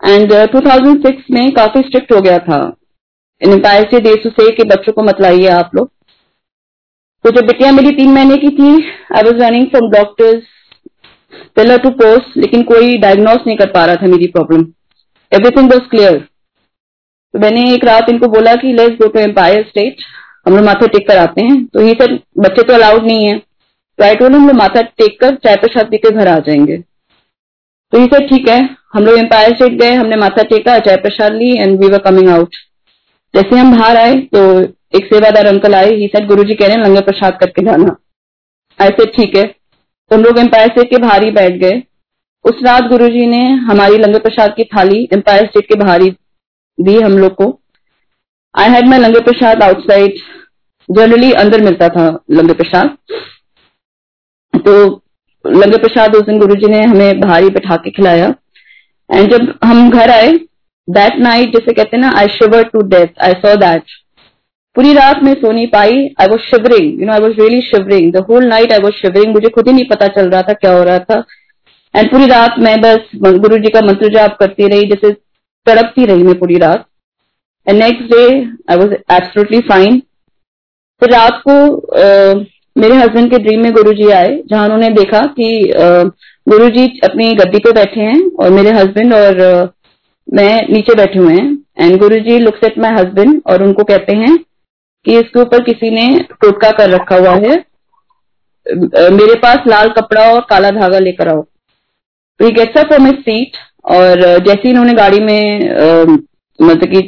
[0.00, 2.76] एंड uh, 2006 में काफ़ी स्ट्रिक्ट हो गया था।
[3.42, 5.90] एम्पायर से देश से कि बच्चों को मत लाइए आप लोग।
[7.24, 8.72] तो जब बेटियाँ मेरी तीन महीने की थी
[9.16, 10.42] I was running from doctors
[11.56, 14.60] pillar to post लेकिन कोई डायग्नोस नहीं कर पा रहा था मेरी प्रॉब्लम
[15.32, 16.18] एवरीथिंग वॉज़ क्लियर
[17.34, 19.96] तो मैंने एक रात इनको बोला कि let's go to Empire State
[20.46, 23.38] हम लोग माथा टेक कर आते हैं। तो ये सर बच्चे तो अलाउड नहीं है.
[23.38, 26.76] तो आई टोल हम लोग माथा टेक कर चाय प्रसाद पी के घर आ जाएँगे.
[27.94, 28.58] तो ये सर ठीक है,
[28.94, 32.28] हम लोग एम्पायर स्टेट गए, हमने माथा टेका चाय प्रसाद ली and we were coming
[32.28, 32.56] out
[33.34, 34.40] जैसे हम बाहर आए तो
[34.96, 37.94] एक सेवादार अंकल आए ही सर गुरु जी कह रहे हैं लंगर प्रसाद करके जाना.
[38.78, 39.44] ऐसे ठीक है.
[39.44, 41.82] तो हम लोग एम्पायर स्टेट के बाहर ही बैठ गए।
[42.44, 46.10] उस रात गुरु जी ने हमारी लंगर प्रसाद की थाली एम्पायर स्टेट के बाहर ही
[46.78, 47.48] दी हम लोग को।
[48.54, 50.18] I had my langar prasad outside
[50.88, 52.96] generally अंदर मिलता था लंगर प्रसाद।
[54.54, 54.74] तो
[55.46, 58.34] लंगर प्रसाद उस दिन गुरु जी ने हमें ही बैठा के खिलाया।
[59.10, 60.32] एंड जब हम घर आए
[60.88, 63.82] दैट नाइट जैसे कहते हैं ना I shiver to death I saw that
[64.76, 68.12] पूरी रात में सो नहीं पाई I was shivering you know I was really shivering
[68.12, 70.72] the whole night I was shivering मुझे खुद ही नहीं पता चल रहा था क्या
[70.72, 71.22] हो रहा था।
[71.94, 75.10] एंड पूरी रात मैं बस गुरु जी का मंत्र जाप करती रही जैसे
[75.66, 76.86] तड़पती रही मैं पूरी रात।
[77.66, 78.24] And next day
[78.70, 80.02] I was absolutely fine
[81.02, 81.54] फिर रात को
[82.00, 82.44] uh,
[82.76, 85.72] मेरे हस्बैंड के ड्रीम में गुरु जी आए, जहाँ उन्होंने देखा कि
[86.46, 89.42] गुरु जी अपनी गद्दी पे बैठे हैं और मेरे हस्बैंड और
[90.28, 91.46] मैं नीचे बैठे हुए हैं।
[91.80, 94.36] And Guru ji looks at my husband और उनको कहते हैं
[95.06, 97.56] कि इसके ऊपर किसी ने टोटका कर रखा हुआ है।
[99.12, 103.56] मेरे पास लाल कपड़ा और काला धागा लेकर आओ। तो he gets up from seat
[103.92, 105.68] और जैसे ही इन्होंने गाड़ी में
[106.58, 107.00] मतलब कि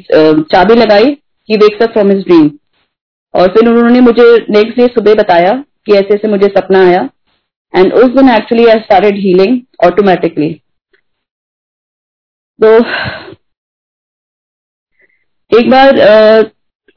[0.53, 1.17] चाबी लगाई
[1.49, 2.49] he wakes up from his dream
[3.37, 5.53] और फिर उन्होंने मुझे नेक्स्ट डे सुबह बताया
[5.87, 7.09] कि ऐसे ऐसे मुझे सपना आया।
[7.75, 10.53] एंड उस दिन actually I started healing automatically
[12.59, 12.77] तो
[15.53, 16.45] एक बार uh,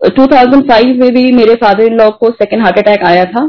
[0.02, 3.44] 2005 में भी मेरे फादर इन लॉ को सेकेंड हार्ट अटैक आया था।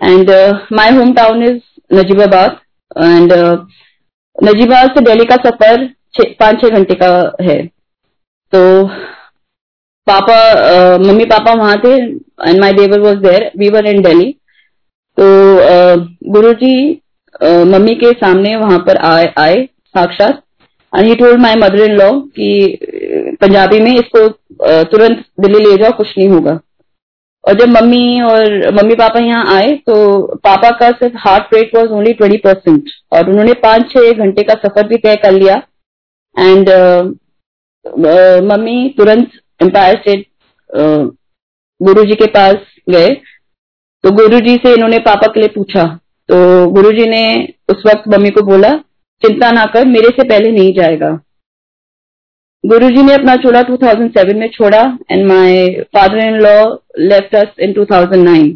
[0.00, 0.30] And
[0.72, 2.58] my home town is Najibabad
[2.96, 3.32] and
[4.36, 5.84] Najibabad से दिल्ली का सफ़र
[6.40, 7.10] पाँच छह घंटे का
[7.42, 7.58] है।
[8.52, 8.62] तो
[10.06, 10.36] पापा
[11.00, 14.30] मम्मी पापा वहाँ थे and my devar was there we were in Delhi
[15.18, 15.24] तो
[16.32, 16.74] गुरु जी
[17.66, 20.42] मम्मी के सामने वहाँ पर आए आए, साक्षात।
[20.92, 24.28] And he told my mother in law कि पंजाबी में इसको
[24.84, 26.58] तुरंत दिल्ली ले जाओ, कुछ नहीं होगा।
[27.44, 29.94] और जब मम्मी और मम्मी पापा यहाँ आए तो
[30.44, 34.54] पापा का सिर्फ़ heart rate was only twenty percent और उन्होंने पाँच छह घंटे का
[34.66, 35.56] सफ़र भी तय कर लिया।
[36.36, 36.68] एंड
[38.50, 39.30] मम्मी तुरंत
[39.62, 40.26] एम्पायर स्टेट
[41.80, 42.54] गुरु जी के पास
[42.90, 43.08] गए।
[44.04, 45.84] तो गुरु जी से इन्होंने पापा के लिए पूछा।
[46.28, 46.36] तो
[46.70, 47.24] गुरु जी ने
[47.70, 48.72] उस वक्त मम्मी को बोला,
[49.22, 51.10] चिंता ना कर, मेरे से पहले नहीं जाएगा।
[52.64, 56.56] गुरु जी ने अपना चोला 2007 में छोड़ा and my father in law
[57.00, 58.50] left us in 2009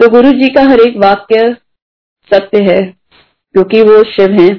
[0.00, 1.52] तो गुरु जी का हर एक वाक्य
[2.30, 2.80] सत्य है,
[3.54, 4.52] क्योंकि वो शिव हैं।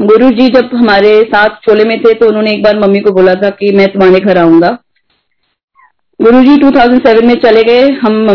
[0.00, 3.34] गुरु जी जब हमारे साथ छोले में थे तो उन्होंने एक बार मम्मी को बोला
[3.34, 4.78] था कि मैं तुम्हारे घर आऊँगा।
[6.20, 8.26] गुरु जी 2007 में चले गए। हम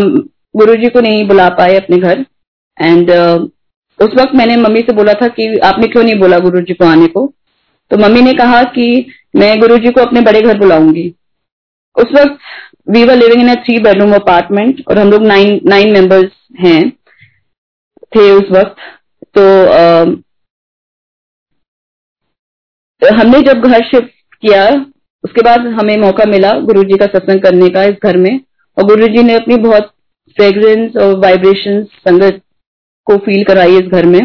[0.56, 2.24] गुरु जी को नहीं बुला पाए अपने घर।
[2.82, 3.48] एंड uh,
[3.98, 6.84] उस वक्त मैंने मम्मी से बोला था कि आपने क्यों नहीं बोला गुरु जी को
[6.84, 7.34] आने को?
[7.90, 11.14] तो मम्मी ने कहा कि मैं गुरु जी को अपने बड़े घर बुलाऊँगी।
[11.96, 12.38] उस वक्त
[12.90, 16.90] we were living in a three bedroom apartment और हम लोग नाइन नाइन मेंबर्स हैं
[18.16, 18.76] थे उस वक्त।
[19.38, 20.22] तो uh,
[23.02, 24.64] हमने जब घर शिफ्ट किया,
[25.24, 28.40] उसके बाद हमें मौका मिला गुरु जी का सत्संग करने का इस घर में।
[28.76, 29.92] और गुरु जी ने अपनी बहुत
[30.36, 32.40] फ्रेग्रेंस और वाइब्रेशन संगत
[33.06, 34.20] को फील कराई इस घर में।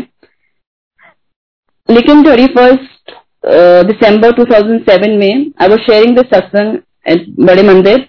[1.89, 3.11] लेकिन थर्टी फ़र्स्ट
[3.87, 6.77] दिसंबर 2007 में आई वॉज़ शेयरिंग द सत्संग
[7.47, 8.07] बड़े मंदिर।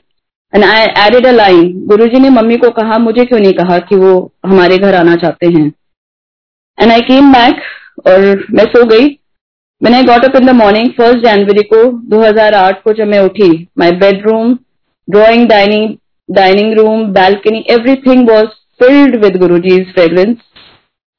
[0.53, 3.79] And I added a line Guru ji ने मम्मी को कहा, मुझे क्यों नहीं कहा
[3.81, 4.12] कि वो
[4.46, 5.66] हमारे घर आना चाहते हैं?
[6.79, 7.61] एंड आई केम बैक
[8.07, 9.09] और मैं सो गई।
[9.82, 13.90] मैंने got up in the morning first जनवरी को 2008 को जब मैं उठी my
[14.02, 14.54] bedroom
[15.08, 15.94] drawing dining
[16.28, 18.46] dining room balcony everything was
[18.80, 20.37] filled with Guruji's fragrance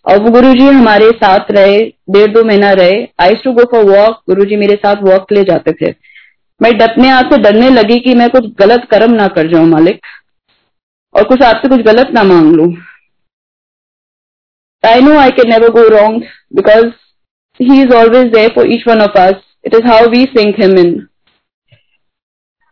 [0.06, 1.78] और वो गुरु जी हमारे साथ रहे,
[2.10, 5.44] डेढ़ दो महीना रहे। I to go for walk Guru ji मेरे साथ वॉक ले
[5.44, 5.94] जाते थे।
[6.62, 10.00] मैं डपने आप से डरने लगी कि मैं कुछ गलत कर्म ना कर जाऊँ मालिक,
[11.16, 12.74] और कुछ आपसे कुछ गलत ना मांग लू।
[14.84, 16.24] I know I can never go wrong
[16.56, 16.86] because
[17.60, 20.78] he is always there for each one of us it is how we sync him
[20.80, 20.94] in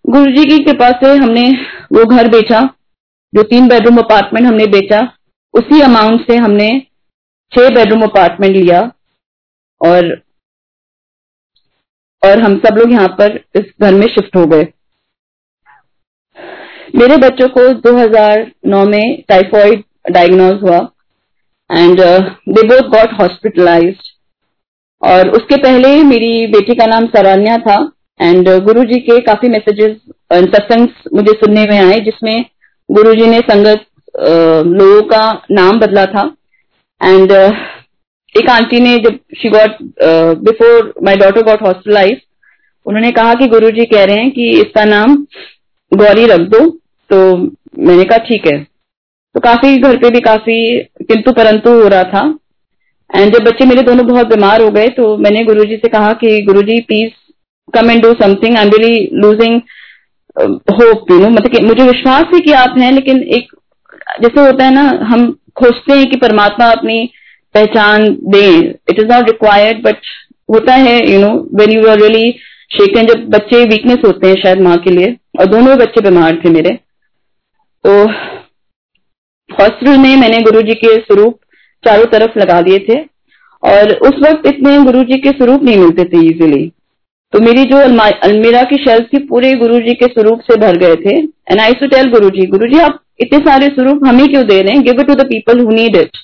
[0.06, 1.50] Guru ji की कृपा से हमने
[1.94, 2.62] वो घर बेचा
[3.34, 5.02] जो तीन बेडरूम अपार्टमेंट हमने बेचा
[5.54, 6.68] उसी अमाउंट से हमने
[7.52, 8.82] छह बेडरूम अपार्टमेंट लिया
[9.82, 10.14] और
[12.24, 14.68] और हम सब लोग यहाँ पर इस घर में शिफ्ट हो गए
[16.96, 20.78] मेरे बच्चों को 2009 में टाइफॉइड डायग्नोज हुआ
[21.70, 22.02] and
[22.50, 24.13] they both got hospitalised
[25.04, 27.78] और उसके पहले मेरी बेटी का नाम सरान्या था।
[28.20, 29.96] एंड गुरु जी के काफ़ी मैसेजेस
[30.34, 32.46] सत्संग मुझे सुनने में आए जिसमें
[32.90, 33.86] गुरु जी ने संगत
[34.16, 36.24] लोगों का नाम बदला था।
[37.02, 37.52] एंड uh,
[38.36, 39.78] एक आंटी ने जब she got
[40.44, 42.22] before my daughter got hospitalise
[42.86, 45.16] उन्होंने कहा कि गुरुजी कह रहे हैं कि इसका नाम
[45.92, 46.60] गौरी रख दो।
[47.10, 47.18] तो
[47.80, 48.58] मैंने कहा ठीक है।
[49.36, 50.56] तो काफ़ी घर पे भी काफ़ी
[51.04, 52.24] किंतु परंतु हो रहा था।
[53.10, 56.42] एंड जब बच्चे मेरे दोनों बहुत बीमार हो गए तो मैंने गुरुजी से कहा कि
[56.46, 57.12] Guruji please
[57.74, 59.62] come and do something I am really losing
[60.74, 63.52] hope you know मतलब मुझे विश्वास है कि आप हैं, लेकिन एक,
[64.22, 67.10] जैसे होता है ना, हम खोजते हैं कि परमात्मा अपनी
[67.56, 69.98] पहचान दे। It is not required but
[70.50, 72.32] होता है you know when you are really
[72.72, 76.50] shaken जब बच्चे वीकनेस होते हैं शायद माँ के लिए, और दोनों बच्चे बीमार थे
[76.50, 76.70] मेरे।
[77.86, 77.92] तो
[79.50, 81.40] हॉस्पिटल में मैंने गुरु जी के स्वरूप
[81.86, 83.00] चारों तरफ़ लगा दिए थे
[83.64, 86.72] और उस वक्त इतने गुरु जी के स्वरूप नहीं मिलते थे इजीली
[87.34, 90.96] तो मेरी जो अलमीरा की शेल्फ थी, पूरे गुरु जी के स्वरूप से भर गए
[90.98, 94.46] थे। एंड आई टू टेल गुरु जी गुरु जी आप इतने सारे स्वरूप हमें क्यों
[94.48, 94.84] दे रहे हैं?
[94.84, 96.18] Give it to the people who need it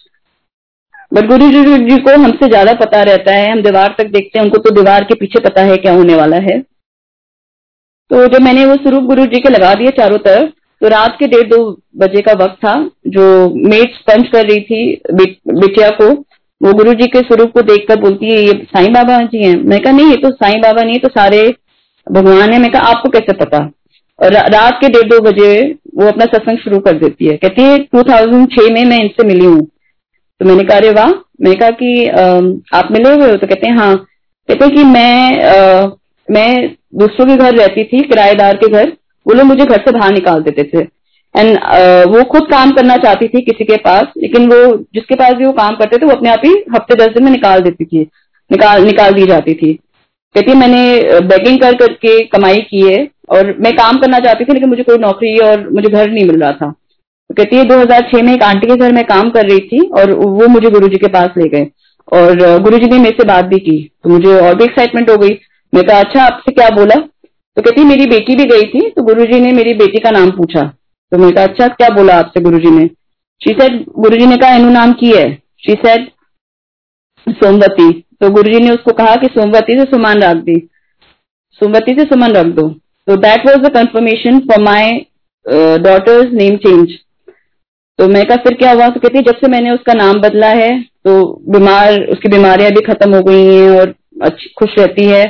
[1.11, 4.45] but Guru ji ji को हमसे ज़्यादा पता रहता है। हम दीवार तक देखते हैं,
[4.45, 6.59] उनको तो दीवार के पीछे पता है क्या होने वाला है।
[8.11, 11.27] तो जब मैंने वो स्वरूप गुरु जी के लगा दिए चारों तरफ़ तो रात के
[11.27, 11.59] डेढ़ दो
[11.97, 12.73] बजे का वक्त था
[13.07, 13.23] जो
[13.69, 16.09] मेट स्पंज कर रही थी बिटिया को।
[16.61, 19.79] वो गुरु जी के स्वरूप को देखकर बोलती है ये साईं बाबा जी हैं। मैं
[19.79, 21.41] कहा नहीं ये तो साईं बाबा नहीं तो सारे
[22.07, 23.57] भगवान है। मैं कहा आपको कैसे पता?
[24.19, 25.51] और रात के डेढ़ दो बजे
[25.97, 29.61] वो अपना सत्संग शुरू कर देती है। कहती है 2006 में मैं इनसे मिली हूँ।
[29.61, 31.09] तो मैंने कहा अरे वाह!
[31.09, 32.07] मैंने कहा कि
[32.75, 33.35] आप मिले हुए हो?
[33.35, 33.95] तो कहते हैं हाँ।
[34.49, 35.87] कहते हैं कि मैं आ,
[36.27, 38.91] मैं दूसरों के घर रहती थी किराएदार के घर।
[39.25, 40.87] वो लोग मुझे घर से बाहर निकाल देते थे।
[41.35, 45.33] एंड uh, वो खुद काम करना चाहती थी किसी के पास लेकिन वो जिसके पास
[45.33, 47.85] भी वो काम करते थे वो अपने आप ही हफ़्ते दस दिन में निकाल देती
[47.85, 48.01] थी
[48.51, 49.73] निकाल निकाल दी जाती थी।
[50.35, 50.81] कहती मैंने
[51.27, 52.97] बेगिंग कर करके कमाई की है
[53.29, 56.41] और मैं काम करना चाहती थी लेकिन मुझे कोई नौकरी और मुझे घर नहीं मिल
[56.41, 59.59] रहा था। तो कहती है 2006 में एक आंटी के घर में काम कर रही
[59.67, 61.67] थी और वो मुझे गुरुजी के पास ले गए।
[62.11, 65.37] और गुरुजी ने मेरे से बात भी की तो मुझे और भी एक्साइटमेंट हो गई।
[65.73, 66.95] मैं कहा अच्छा आपसे क्या बोला?
[67.59, 70.61] तो कहती, मेरी बेटी भी गई थी तो गुरुजी ने मेरी बेटी का नाम पूछा।
[71.11, 72.85] तो मैं कहा अच्छा क्या बोला आपसे गुरुजी ने?
[73.41, 75.25] शी सेड गुरुजी ने कहा, इनू नाम की है।
[75.63, 76.05] She said
[77.27, 77.91] Somwati.
[78.21, 80.55] तो गुरुजी ने उसको कहा कि, सोमवती से सुमान रख दी।
[81.61, 82.67] सोमवती से सुमन रख दो।
[83.07, 84.89] तो that was the confirmation for my
[85.81, 86.97] daughter's name change
[87.99, 88.87] तो मैं कहा, फिर क्या हुआ?
[88.87, 93.15] तो कहती, जब से मैंने उसका नाम बदला है तो बीमार, उसकी बीमारियाँ भी खत्म
[93.15, 93.93] हो गई हैं और
[94.23, 95.23] अच्छी, खुश रहती है।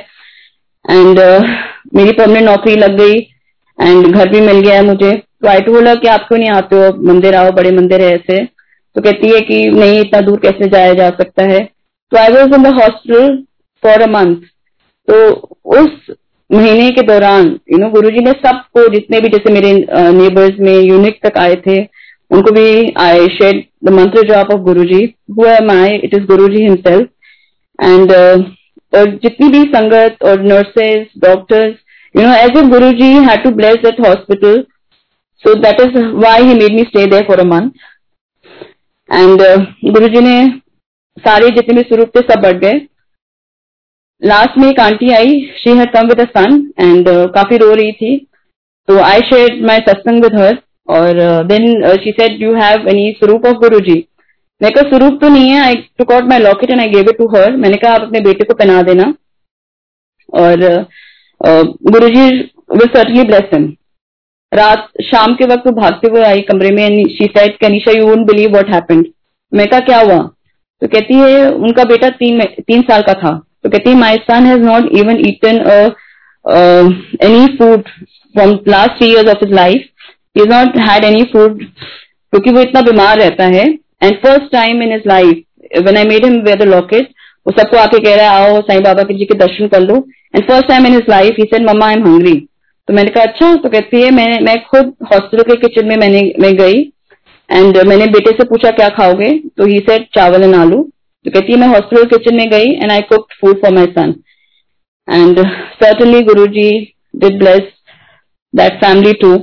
[0.85, 1.41] एंड uh,
[1.95, 3.17] मेरी परमानेंट नौकरी लग गई
[3.79, 6.49] एंड घर भी मिल गया है मुझे। तो आई टू बोला कि आप क्यों नहीं
[6.51, 8.43] आते हो मंदिर आओ बड़े मंदिर है ऐसे।
[8.95, 11.59] तो कहती है कि नहीं इतना दूर कैसे जाया जा सकता है?
[12.11, 13.37] तो I was in the hospital
[13.83, 14.35] for a month
[15.07, 15.15] तो
[15.77, 16.15] उस
[16.49, 19.73] महीने के दौरान यू नो गुरु जी ने सबको जितने भी जैसे मेरे
[20.13, 21.77] नेबर्स में यूनिट तक आए थे
[22.31, 22.69] उनको भी
[23.01, 25.03] I shed the mantra job of Guru ji
[25.37, 27.07] who am I it is Guru ji himself
[27.79, 28.11] and
[28.93, 31.75] और जितनी भी संगत और nurses doctors
[32.15, 34.61] you know as a Guru ji had to bless that hospital
[35.43, 37.69] so that is why he made me stay there for a month
[39.09, 39.41] and
[39.93, 40.37] Guru ji ने
[41.17, 42.79] सारे जितने भी स्वरूप थे, सब बढ़ गए.
[44.21, 48.17] लास्ट में एक aunty I she had come with son and काफ़ी रो रही थी.
[48.87, 51.65] तो आई शेयर माई सत्संग विद हर और then
[52.03, 53.97] she said you have any swaroop of Guru ji
[54.61, 57.17] मैं कहा स्वरूप तो नहीं है I took out my locket and I gave it
[57.17, 59.13] to her मैंने कहा, आप अपने बेटे को पहना देना।
[60.33, 60.87] और
[61.91, 62.29] Guru ji
[62.71, 63.73] will certainly bless him
[64.51, 68.25] रात, शाम के वक्त वो भागते हुए आई कमरे में she said Kanisha you won't
[68.27, 69.05] believe what happened
[69.51, 70.17] मैं कहा, क्या हुआ?
[70.81, 73.31] तो कहती है, उनका बेटा तीन तीन साल का था।
[73.63, 75.57] तो कहती है my son has not even eaten
[77.23, 77.89] any food
[78.35, 79.89] from last three years of his life
[80.37, 83.65] he not had any food क्योंकि वो इतना बीमार रहता है
[84.01, 85.43] and first time in his life
[85.77, 87.09] when I made him wear the locket
[87.47, 89.95] वो सबको आके कह रहा है, आओ, साईं बाबा के जी के दर्शन कर लो.
[90.35, 92.33] And first time in his life he said mamma I am hungry
[92.87, 93.55] तो मैंने कहा अच्छा?
[93.55, 96.81] तो कहती है, मैं मैं खुद हॉस्पिटल के किचन में मैंने, मैं गई
[97.49, 99.29] एंड मैंने बेटे से पूछा, क्या खाओगे?
[99.57, 100.81] तो ही सेड चावल एंड आलू.
[101.25, 104.13] तो कहती है, मैं हॉस्पिटल किचन में गई and I cook food for my son
[105.07, 105.39] and
[105.83, 106.69] certainly Guru ji
[107.15, 107.61] did bless
[108.53, 109.33] that family to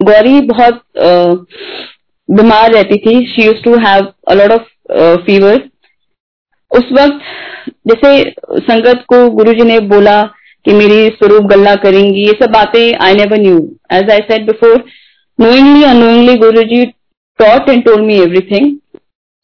[0.00, 0.82] Gauri बहुत
[2.28, 5.62] बीमार रहती थी। She use to have a lot of fever
[6.70, 7.20] उस वक्त
[7.88, 8.10] जैसे
[8.62, 10.22] संगत को गुरुजी ने बोला
[10.66, 13.58] कि मेरी स्वरूप गल्ला करेंगी, ये सब बातें I never knew
[13.92, 14.84] as I said before
[15.38, 16.80] knowingly knowingly, unknowingly guruji
[17.38, 18.66] taught and told me everything.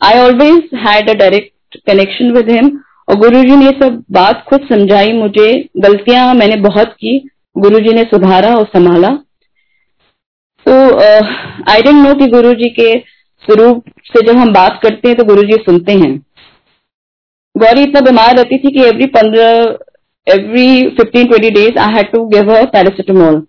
[0.00, 2.70] I always had a direct connection with him.
[3.08, 7.18] और गुरुजी ने ये सब बात खुद समझाई मुझे। गलतियाँ मैंने बहुत की।
[7.56, 9.08] गुरुजी ने सुधारा और संभाला।
[10.66, 10.72] तो
[11.70, 12.92] आई डेंट नो कि गुरुजी के
[13.44, 16.14] स्वरूप से जब हम बात करते हैं तो गुरु जी सुनते हैं।
[17.54, 22.24] गौरी इतना बीमार रहती थी कि एवरी पंद्रह every fifteen twenty days I had to
[22.28, 23.42] give her paracetamol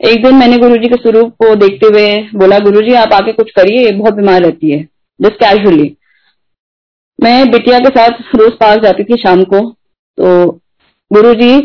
[0.00, 3.32] एक दिन मैंने गुरु जी के स्वरूप को देखते हुए बोला गुरु जी आप आके
[3.32, 4.82] कुछ करिए बहुत बीमार रहती है।
[5.20, 5.96] जस्ट कैजुअली
[7.18, 9.60] मैं बिटिया के साथ रोज पास जाती थी शाम को
[10.18, 10.46] तो
[11.10, 11.58] गुरुजी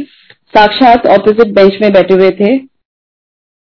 [0.53, 2.57] साक्षात ऑपोजिट बेंच में बैठे हुए थे।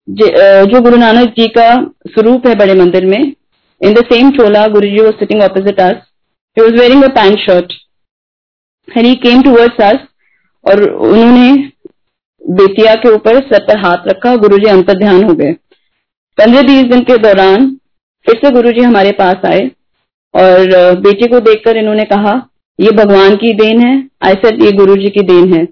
[0.08, 1.74] जो गुरु नानक जी का
[2.08, 6.80] स्वरूप है बड़े मंदिर में in the same Chola Guru ji sitting opposite he was
[6.80, 7.74] wearing a pant shirt
[8.88, 10.06] and he came towards us
[10.65, 11.52] और उन्होंने
[12.41, 15.52] बेटिया के ऊपर सर पर हाथ रखा, गुरु जी अंतर ध्यान हो गए।
[16.38, 17.67] पंद्रह बीस दिन के दौरान
[18.26, 19.65] फिर से गुरु जी हमारे पास आए
[20.34, 22.34] और बेटी को देखकर इन्होंने कहा,
[22.80, 25.63] ये भगवान की देन है। आई सेड ये गुरु जी की देन है।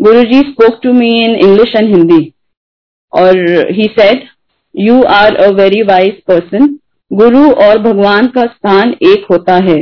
[0.00, 2.20] Guru ji spoke to me in English and Hindi
[3.16, 3.38] और
[3.70, 4.26] he said
[4.74, 6.66] you are a very wise person
[7.10, 9.76] Guru और भगवान का स्थान एक होता है.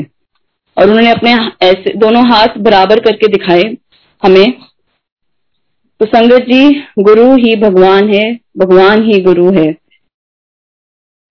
[0.76, 3.62] और उन्होंने अपने ऐसे दोनों हाथ बराबर करके दिखाए
[4.22, 4.52] हमें।
[6.00, 8.24] तो संगत जी, गुरु ही भगवान है,
[8.58, 9.70] भगवान ही गुरु है।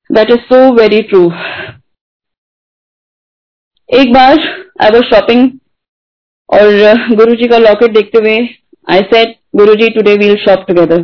[0.10, 1.22] That is so very true
[3.90, 4.40] एक बार
[4.82, 5.50] आई वॉज़ शॉपिंग
[6.50, 8.38] और गुरु जी का लॉकेट देखते हुए
[8.88, 11.04] I said Guru ji today we'll shop together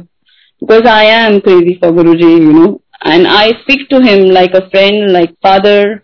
[0.89, 2.67] I am crazy for Guru ji you know
[3.07, 5.99] and I speak to him like a friend like father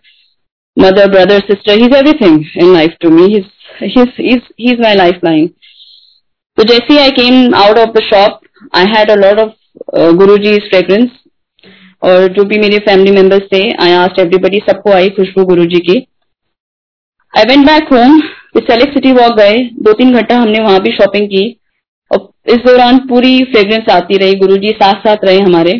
[0.76, 1.72] mother, brother, sister.
[1.72, 3.28] He's everything in life to me.
[3.30, 5.54] He's he's he's he's my lifeline.
[6.58, 8.42] So Jesse, I came out of the shop.
[8.72, 9.54] I had a lot of
[9.92, 11.22] uh, Guruji's fragrance.
[12.02, 15.78] और जो भी मेरे family members थे I asked everybody सबको आई खुशबू गुरु जी
[15.86, 15.94] की
[17.34, 18.18] I went back home
[18.58, 19.54] Select City Walk गए
[19.86, 21.44] दो तीन घंटा हमने वहाँ भी शॉपिंग की
[22.46, 25.72] इस दौरान पूरी फ्रेग्रेंस आती रही, गुरुजी साथ साथ रहे हमारे।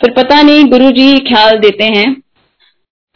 [0.00, 2.06] फिर पता नहीं, गुरुजी ख्याल देते हैं।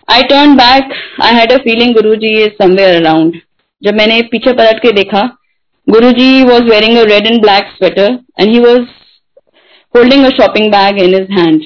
[0.09, 0.93] I turn back
[1.23, 3.41] I had a feeling Guru ji is somewhere around
[3.83, 5.23] जब मैंने पीछे पलट के देखा
[5.87, 8.83] Guru ji was wearing a red and black sweater and he was
[9.95, 11.63] holding a shopping bag in his hand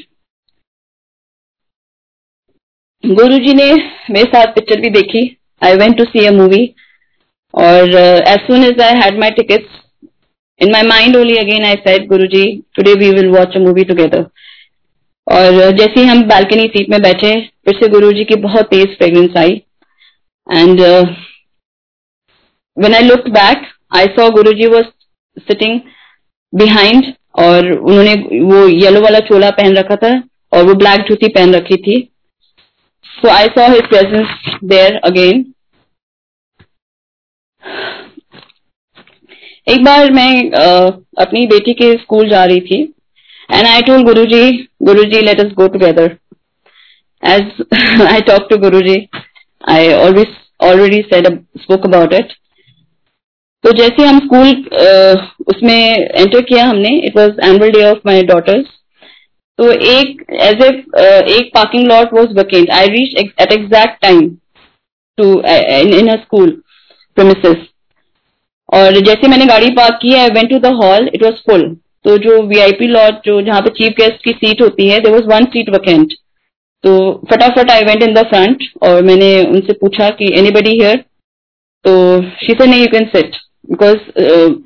[3.05, 3.71] Guru ji ने
[4.11, 5.25] मेरे साथ picture भी देखी।
[5.63, 6.65] I went to see a movie
[7.55, 9.77] और as soon as I had my tickets
[10.61, 12.45] in my mind only again I said Guru ji
[12.77, 14.25] today we will watch a movie together
[15.27, 17.33] और जैसे ही हम balcony seat में बैठे,
[17.65, 19.61] फिर से गुरु जी की बहुत तेज fragrance I.
[20.47, 20.81] And
[22.77, 23.67] when I look back
[23.97, 24.87] I saw Guru ji was
[25.47, 25.81] sitting
[26.53, 30.13] behind और उन्होंने वो येलो वाला चोला पहन रखा था
[30.53, 32.01] और वो ब्लैक जूती पहन रखी थी।
[33.07, 35.43] So I saw his presence there again
[39.69, 42.87] एक बार मैं uh, अपनी बेटी के स्कूल जा रही थी
[43.49, 46.21] And I told Guruji, Guruji, let us go together.
[47.23, 49.09] As I talked to Guruji,
[49.65, 50.29] I always
[50.61, 51.27] already said
[51.63, 52.35] spoke about it.
[53.65, 54.51] तो जैसे हम स्कूल
[54.81, 58.67] uh, उसमें एंटर किया हमने it was annual day of my daughter's
[59.59, 60.69] तो एक as a
[61.37, 64.29] एक parking lot was vacant I reach at exact time
[65.19, 66.51] to in in school
[67.17, 67.67] premises
[68.69, 71.65] और जैसे मैंने गाड़ी पार्क की I went to the hall it was full
[72.05, 75.27] तो जो वीआईपी लॉट जो जहाँ पे चीफ गेस्ट की सीट होती है there was
[75.27, 76.13] one seat vacant
[76.85, 76.93] तो
[77.31, 81.05] फटाफट I went in the front और मैंने उनसे पूछा कि एनी बडी हेयर
[81.85, 81.95] तो
[82.43, 83.37] शी से नहीं you can sit
[83.71, 83.99] because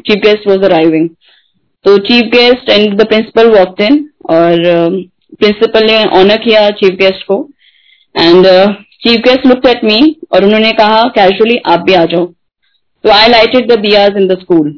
[0.07, 1.09] chief guest was arriving
[1.85, 4.61] तो chief guest and the principal walk in और
[5.39, 7.37] प्रिंसिपल uh, ने ऑनर किया चीफ गेस्ट को.
[8.15, 8.47] And
[9.05, 10.01] chief guest look at me
[10.33, 12.27] और उन्होंने कहा कैजुअली आप भी आ जाओ.
[13.05, 14.71] तो I lighted the days in the school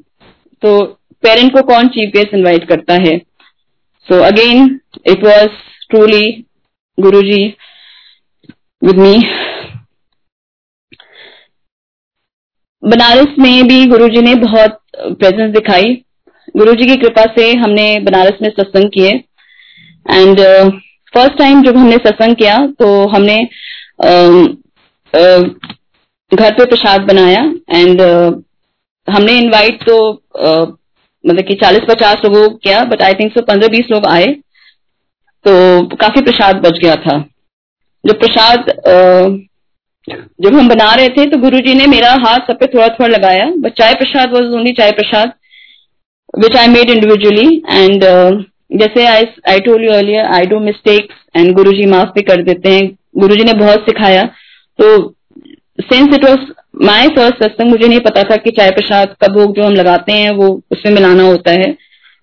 [0.62, 0.80] तो
[1.22, 3.18] पेरेंट को कौन चीफ गेस्ट इनवाइट करता है
[4.06, 6.26] so again it was truly
[6.98, 7.42] Guru ji
[8.82, 9.14] with me.
[12.82, 15.94] Banaras में भी गुरुजी ने बहुत प्रेजेंस दिखाई
[16.54, 19.12] गुरु जी की कृपा से हमने बनारस में सत्संग किए
[20.10, 20.40] एंड
[21.14, 23.36] फ़र्स्ट टाइम जब हमने सत्संग किया तो हमने
[24.04, 24.44] uh,
[25.14, 25.44] uh,
[26.34, 27.42] घर पे प्रसाद बनाया
[27.76, 28.42] एंड uh,
[29.08, 29.96] हमने इनवाइट तो
[30.46, 30.66] uh,
[31.24, 34.26] मतलब कि 40-50 लोगों को किया बट आई थिंक सो 15-20 लोग आए
[35.44, 37.18] तो काफ़ी प्रसाद बच गया था।
[38.04, 39.40] जो प्रसाद uh,
[40.40, 43.44] जब हम बना रहे थे तो गुरुजी ने मेरा हाथ सब पे थोड़ा थोड़ा लगाया
[43.58, 45.32] बट चाय prasad was only chai prasad
[46.38, 48.04] which I made individually and
[48.72, 52.72] जैसे I I told you earlier I do mistakes and Guruji माफ़ भी कर देते
[52.72, 52.86] हैं।
[53.18, 54.22] गुरुजी ने बहुत सिखाया
[54.78, 54.86] तो
[55.84, 59.54] since it was my first satsang मुझे नहीं पता था कि चाय प्रसाद का भोग
[59.56, 61.72] जो हम लगाते हैं, वो उसमें मिलाना होता है।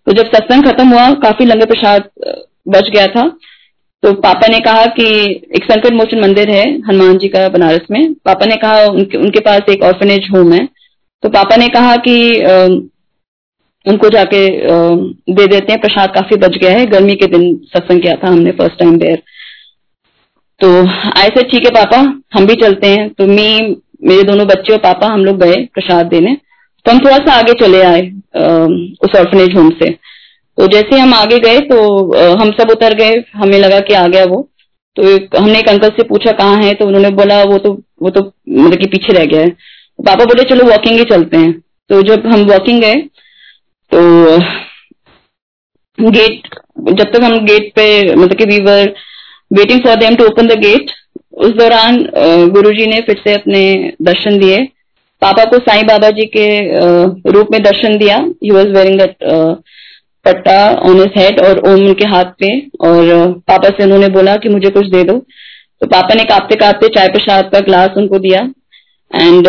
[0.07, 2.09] तो जब सत्संग खत्म हुआ, काफ़ी लंबे प्रसाद
[2.67, 3.27] बच गया था।
[4.03, 5.05] तो पापा ने कहा कि
[5.55, 9.39] एक संकट मोचन मंदिर है, हनुमान जी का बनारस में। पापा ने कहा, उनके उनके
[9.39, 10.65] पास एक ऑर्फनेज होम है।
[11.23, 12.15] तो पापा ने कहा कि
[13.85, 14.47] उनको जाके
[15.33, 18.51] दे देते हैं, प्रसाद काफ़ी बच गया है। गर्मी के दिन सत्संग किया था हमने
[18.53, 19.21] फ़र्स्ट टाइम देर
[20.61, 20.69] तो
[21.19, 21.97] ऐसे ठीक है पापा
[22.33, 23.45] हम भी चलते हैं। तो मी
[24.03, 26.35] मेरे दोनों बच्चे और पापा हम लोग गए प्रसाद देने।
[26.85, 28.01] तो हम थोड़ा सा आगे चले आए
[29.05, 29.89] उस ऑर्फनेज होम से।
[30.57, 31.77] तो जैसे हम आगे गए तो
[32.37, 34.47] हम सब उतर गए। हमें लगा कि आ गया वो।
[34.97, 36.73] तो एक, हमने एक अंकल से पूछा कहाँ है?
[36.73, 40.25] तो उन्होंने बोला वो तो वो तो मतलब कि पीछे रह गया है। तो पापा
[40.25, 41.51] बोले चलो वॉकिंग ही चलते हैं।
[41.89, 42.95] तो जब हम वॉकिंग गए
[43.91, 43.99] तो
[45.97, 46.47] गेट
[46.89, 48.93] जब तक हम गेट पे मतलब कि we were
[49.51, 50.91] waiting for them to open the gate
[51.37, 51.97] उस दौरान
[52.53, 53.61] गुरुजी ने फिर से अपने
[54.01, 54.57] दर्शन दिए।
[55.21, 56.47] पापा को साईं बाबा जी के
[57.31, 59.01] रूप में दर्शन दिया। He was wearing
[60.25, 62.49] patta on his head और ओम उनके हाथ पे।
[62.81, 65.17] और पापा से उन्होंने बोला कि मुझे कुछ दे दो।
[65.81, 68.41] तो पापा ने कांपते कांपते चाय प्रसाद का ग्लास उनको दिया।
[69.11, 69.47] एंड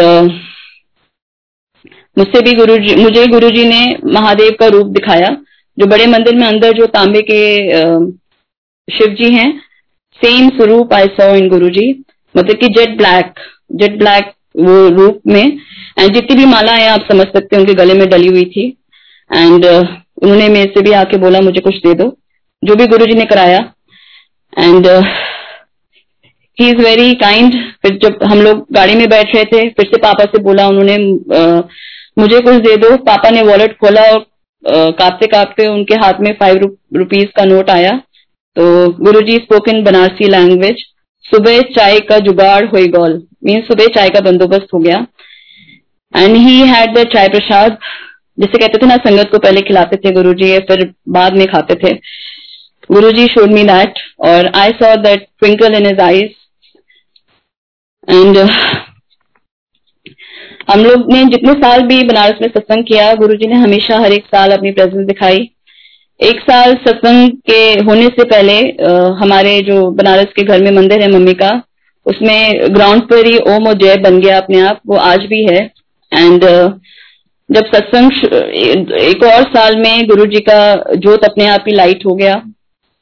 [2.16, 3.80] मुझसे भी गुरु जी मुझे गुरु जी ने
[4.12, 5.28] महादेव का रूप दिखाया।
[5.78, 7.40] जो बड़े मंदिर में अंदर जो तांबे के
[8.88, 9.50] शिव जी हैं
[10.24, 11.88] सेम स्वरूप आई सॉ इन गुरु जी
[12.34, 13.40] मतलब कि जेट ब्लैक
[13.80, 17.74] जेट ब्लैक वो रूप में एंड जितनी भी माला है आप समझ सकते हैं उनके
[17.74, 18.66] गले में डली हुई थी
[19.30, 19.84] एंड uh,
[20.22, 22.08] उन्होंने मेरे से भी आके बोला मुझे कुछ दे दो।
[22.62, 23.58] जो भी गुरु जी ने कराया
[24.58, 24.86] and
[26.58, 29.98] he is very kind फिर जब हम लोग गाड़ी में बैठ रहे थे फिर से
[29.98, 30.96] पापा से बोला उन्होंने
[31.38, 31.62] uh,
[32.18, 36.32] मुझे कुछ दे दो। पापा ने वॉलेट खोला और uh, कांपते कांपते उनके हाथ में
[36.40, 38.00] फाइव रुपीज़ का नोट आया।
[38.56, 40.84] तो Guru ji spoke in Banarasi language
[41.24, 43.12] सुबह चाय का जुगाड़ हुई गॉल।
[43.44, 44.96] मीन सुबह चाय का बंदोबस्त हो गया।
[46.14, 47.78] एंड ही हैड द चाय प्रसाद,
[48.38, 51.74] जिसे कहते थे ना, संगत को पहले खिलाते थे गुरु जी फिर बाद में खाते
[51.74, 51.94] थे।
[52.90, 56.34] गुरु जी शोड मी दैट और I saw that twinkle in his eyes
[58.08, 58.38] and
[60.70, 64.12] हम लोग ने जितने साल भी बनारस में सत्संग किया गुरु जी ने हमेशा हर
[64.12, 65.48] एक साल अपनी प्रेजेंस दिखाई।
[66.22, 71.02] एक साल सत्संग के होने से पहले आ, हमारे जो बनारस के घर में मंदिर
[71.02, 71.50] है मम्मी का
[72.06, 75.58] उसमें ग्राउंड पर ही ओम और जय बन गया अपने आप वो आज भी है।
[76.12, 76.44] एंड
[77.48, 78.10] जब सत्संग
[79.00, 80.60] एक और साल में गुरु जी का
[80.96, 82.34] जोत अपने आप ही लाइट हो गया।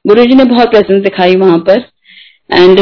[0.04, 1.84] गुरु जी ने बहुत प्रेजेंस दिखाई वहाँ पर।
[2.52, 2.80] And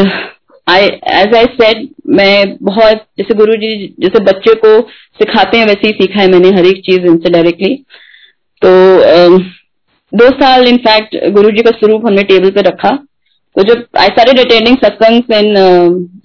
[0.67, 0.87] I
[1.19, 1.87] as I said
[2.17, 4.81] मैं बहुत जैसे गुरु जी जैसे बच्चे को
[5.21, 7.75] सिखाते हैं वैसे ही सीखा है मैंने हर एक चीज़ इनसे डायरेक्टली
[8.63, 8.69] तो
[10.13, 12.91] दो साल इनफैक्ट गुरु जी का स्वरूप हमने टेबल पे रखा।
[13.57, 15.55] तो जब आई सारे अटेंडिंग सत्संग इन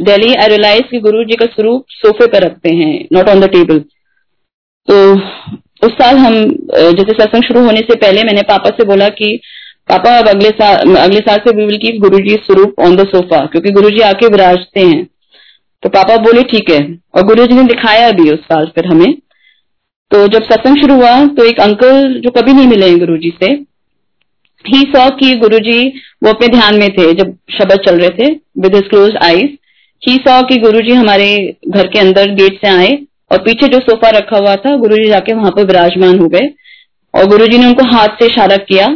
[0.02, 3.50] दिल्ली आई रियलाइज़ कि गुरु जी का स्वरूप सोफे पे रखते हैं नॉट ऑन द
[3.50, 3.80] टेबल
[4.88, 4.98] तो
[5.88, 6.34] उस साल हम
[6.98, 9.40] जैसे सत्संग शुरू होने से पहले मैंने पापा से बोला कि,
[9.90, 13.08] पापा, अब अगले साल अगले साल से वी विल कीप गुरु जी स्वरूप ऑन द
[13.08, 15.04] सोफा क्योंकि गुरु जी आके विराजते हैं।
[15.84, 16.80] तो पापा बोले, ठीक है।
[17.16, 19.14] और गुरु जी ने दिखाया भी उस साल फिर हमें।
[20.12, 23.54] तो जब सत्संग शुरू हुआ तो एक अंकल जो कभी नहीं मिले गुरु जी से
[24.66, 25.82] ही सॉ कि गुरु जी
[26.24, 29.57] वो अपने ध्यान में थे, जब शब्द चल रहे थे with close eyes
[30.03, 31.28] he saw कि गुरु जी हमारे
[31.70, 32.97] घर के अंदर गेट से आए,
[33.32, 36.49] और पीछे जो सोफा रखा हुआ था गुरु जी जाके वहाँ पर विराजमान हो गए,
[37.14, 38.88] और गुरु जी ने उनको हाथ से इशारा किया,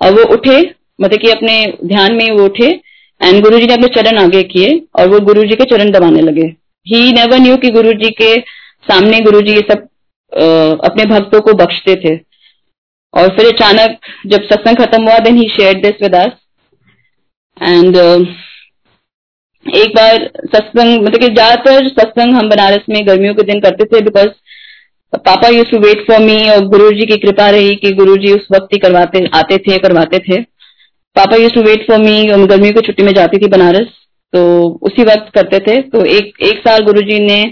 [0.00, 0.58] और वो उठे
[0.98, 2.68] मतलब कि अपने ध्यान में वो उठे
[3.20, 6.22] एंड गुरु जी ने अपने चरण आगे किए, और वो गुरु जी के चरण दबाने
[6.22, 6.46] लगे।
[6.86, 8.34] ही नेवर न्यू कि गुरु जी के
[8.88, 9.88] सामने गुरु जी ये सब
[10.82, 12.16] अपने भक्तों को बख्शते थे।
[13.16, 16.32] और फिर अचानक जब सत्संग खत्म हुआ then he share this with us
[17.62, 17.96] and
[19.66, 24.00] एक बार सत्संग मतलब कि ज़्यादातर सत्संग हम बनारस में गर्मियों के दिन करते थे
[24.00, 24.28] because
[25.12, 28.32] papa use to wait for me और गुरु जी की कृपा रही कि गुरु जी
[28.32, 30.40] उस वक्त ही करवाते, आते थे, करवाते थे।
[31.16, 33.86] Papa use to wait for me गर्मियों की छुट्टी में जाती थी बनारस।
[34.32, 34.42] तो
[34.82, 37.42] उसी वक्त करते थे। तो एक एक साल गुरुजी ने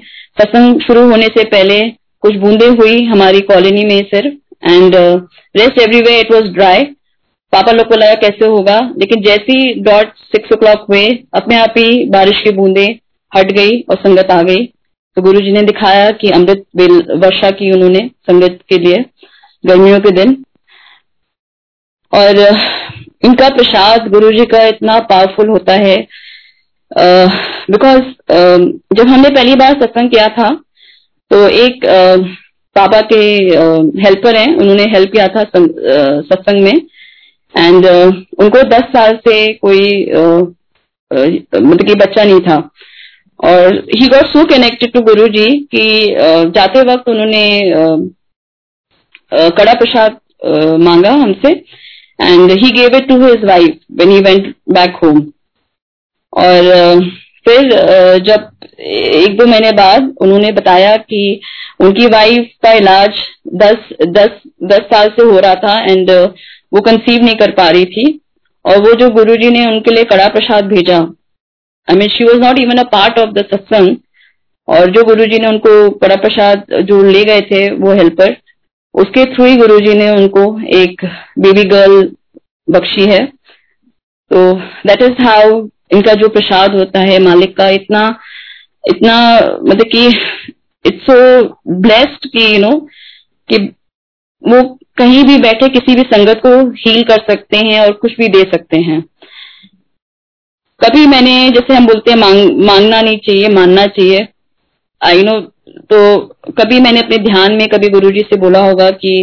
[0.40, 1.80] सत्संग शुरू होने से पहले
[2.22, 4.34] कुछ बूंदे हुई हमारी कॉलोनी में सिर्फ़।
[4.64, 6.84] And rest every way it was dry
[7.52, 8.78] पापा लोग को लगा कैसे होगा?
[8.98, 12.86] लेकिन जैसे डॉट सिक्स ओ क्लॉक हुए अपने आप ही बारिश की बूंदे
[13.32, 14.64] हट गई और संगत आ गई
[15.16, 16.64] तो गुरु जी ने दिखाया कि अमृत
[17.24, 19.04] वर्षा की उन्होंने संगत के लिए
[19.64, 20.32] गर्मियों के दिन।
[22.12, 22.38] और
[23.24, 25.96] इनका प्रसाद गुरु जी का इतना पावरफुल होता है
[26.90, 30.48] बिकॉज़ uh, uh, जब हमने पहली बार सत्संग किया था
[31.30, 32.26] तो एक uh,
[32.76, 33.16] पापा के
[34.00, 36.72] हेल्पर हैं। उन्होंने हेल्प किया था सत्संग में।
[37.54, 39.82] एंड उनको दस साल से कोई
[41.10, 42.56] मतलब कि बच्चा नहीं था।
[43.40, 45.84] और he got so connected to Guru ji कि
[46.56, 47.44] जाते वक्त उन्होंने
[49.32, 50.18] कड़ा प्रसाद
[50.80, 51.50] मांगा हमसे।
[52.18, 55.20] And he gave it to his wife when he went back home
[56.32, 57.00] और
[57.46, 57.70] फिर
[58.26, 58.50] जब
[58.80, 61.40] एक दो महीने बाद उन्होंने बताया कि
[61.80, 63.10] उनकी वाइफ का इलाज
[63.54, 66.28] दस दस दस साल से हो रहा था एंड uh,
[66.74, 68.20] वो कंसीव नहीं कर पा रही थी
[68.64, 70.98] और वो जो गुरुजी ने उनके लिए कड़ा प्रसाद भेजा
[71.88, 73.96] I mean she was not even a part of the satsang
[74.68, 78.36] और जो गुरुजी ने उनको कड़ा प्रसाद जो ले गए थे वो हेल्पर
[78.94, 81.04] उसके थ्रू ही गुरुजी ने उनको एक
[81.38, 82.10] बेबी गर्ल
[82.70, 83.26] बख्शी है।
[84.30, 84.52] तो
[84.86, 88.18] दैट इज़ हाउ इनका जो प्रसाद होता है मालिक का इतना
[88.84, 89.16] इतना
[89.62, 90.06] मतलब कि
[90.84, 91.16] इट्स सो
[91.80, 92.70] ब्लेस्ड कि यू नो
[93.48, 93.58] कि
[94.42, 94.62] वो
[94.98, 98.42] कहीं भी बैठे किसी भी संगत को हील कर सकते हैं और कुछ भी दे
[98.50, 99.00] सकते हैं।
[100.80, 104.26] कभी मैंने जैसे हम बोलते हैं मांग, मांगना नहीं चाहिए मानना चाहिए।
[105.00, 105.40] आई नो
[105.90, 106.18] तो
[106.58, 109.16] कभी मैंने अपने ध्यान में कभी गुरुजी से बोला होगा कि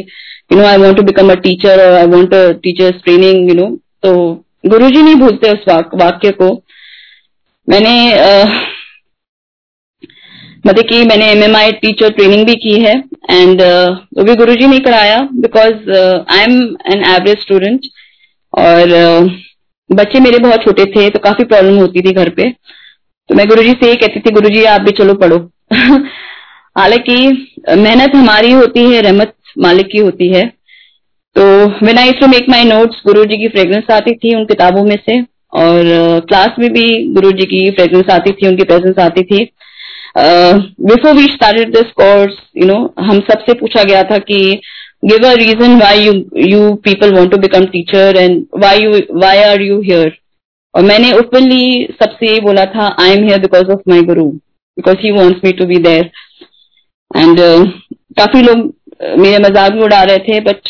[0.51, 3.55] you know I want to become a teacher और I want a teacher's training you
[3.55, 3.70] know
[4.03, 4.14] तो
[4.66, 6.51] गुरुजी नहीं भूलते उस वाक्य को।
[7.68, 8.49] मैंने uh,
[10.68, 12.93] मतलब कि मैंने एमएमआई टीचर ट्रेनिंग भी की है
[13.32, 15.91] एंड uh, वो भी गुरुजी ने कराया because
[16.32, 17.82] I am an average student
[18.53, 19.32] और uh,
[19.89, 22.49] बच्चे मेरे बहुत छोटे थे तो काफ़ी प्रॉब्लम होती थी घर पे।
[23.30, 25.38] तो मैं गुरुजी से ये कहती थी गुरुजी आप भी चलो पढ़ो।
[26.78, 27.16] हालाँकि
[27.78, 30.43] मेहनत हमारी होती है रहमत मालिक की होती है।
[31.36, 31.43] तो
[31.86, 34.95] when I to make my notes Guru ji की फ्रेग्रेंस आती थी उन किताबों में
[34.95, 35.22] से
[35.53, 35.84] और
[36.30, 39.51] क्लास uh, में भी गुरु जी की फ्रेग्रेंस आती थी उनकी प्रेजेंस आती थी।
[40.16, 44.39] Before we started this course you know हम सबसे पूछा गया था कि
[45.05, 46.14] give a reason why you
[46.47, 50.18] you people want to become teacher and why you why are you here
[50.74, 54.30] और मैंने ओपनली सबसे यही बोला था I am here because of my Guru
[54.78, 56.12] because he wants me to be there
[57.12, 57.39] and
[58.18, 60.70] काफ़ी लोग uh, मेरे मज़ाक भी उड़ा रहे थे but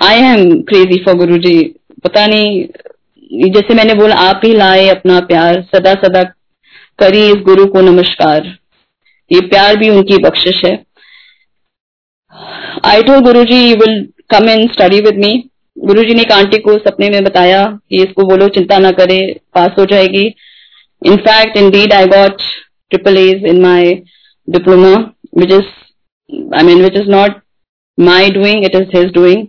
[0.00, 1.58] I am crazy for Guru ji
[2.04, 6.22] पता नहीं जैसे मैंने बोला आप ही लाए अपना प्यार सदा सदा
[6.98, 8.46] करी इस गुरु को नमस्कार।
[9.30, 10.72] ये प्यार भी उनकी बख्शिश है।
[12.86, 13.94] I told Guru ji you will
[14.30, 15.30] come in study with me
[15.76, 19.20] Guru ji ने एक आंटी को सपने में बताया कि इसको बोलो, चिंता ना करे,
[19.54, 20.24] पास हो जाएगी।
[21.02, 22.42] In fact indeed I got
[22.90, 23.94] triple A's in my
[24.48, 24.94] diploma
[25.38, 27.40] which is I mean which is not
[27.98, 29.46] my doing it is his doing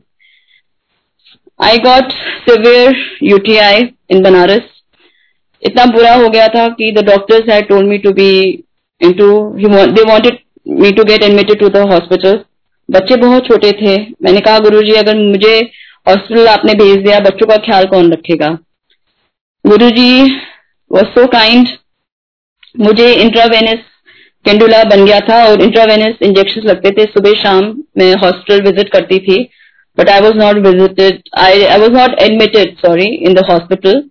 [1.60, 2.12] I got
[2.50, 4.76] severe UTI in Banaras
[5.64, 8.30] इतना बुरा हो गया था कि the doctors had told me to be
[9.02, 10.38] into they wanted
[10.80, 12.40] me to get admitted to the hospital
[12.90, 15.60] बच्चे बहुत छोटे थे। मैंने कहा, गुरुजी, अगर मुझे
[16.08, 18.50] हॉस्पिटल आपने भेज दिया, बच्चों का ख्याल कौन रखेगा?
[19.66, 20.24] गुरुजी
[20.92, 21.68] वॉज़ सो काइंड
[22.76, 23.80] मुझे इंट्रावेनस
[24.46, 29.18] कैंडुला बन गया था और इंट्रावेनस इंजेक्शन लगते थे। सुबह शाम मैं हॉस्पिटल विज़िट करती
[29.20, 29.38] थी
[29.98, 34.02] but I was not visited I I was not admitted sorry in the hospital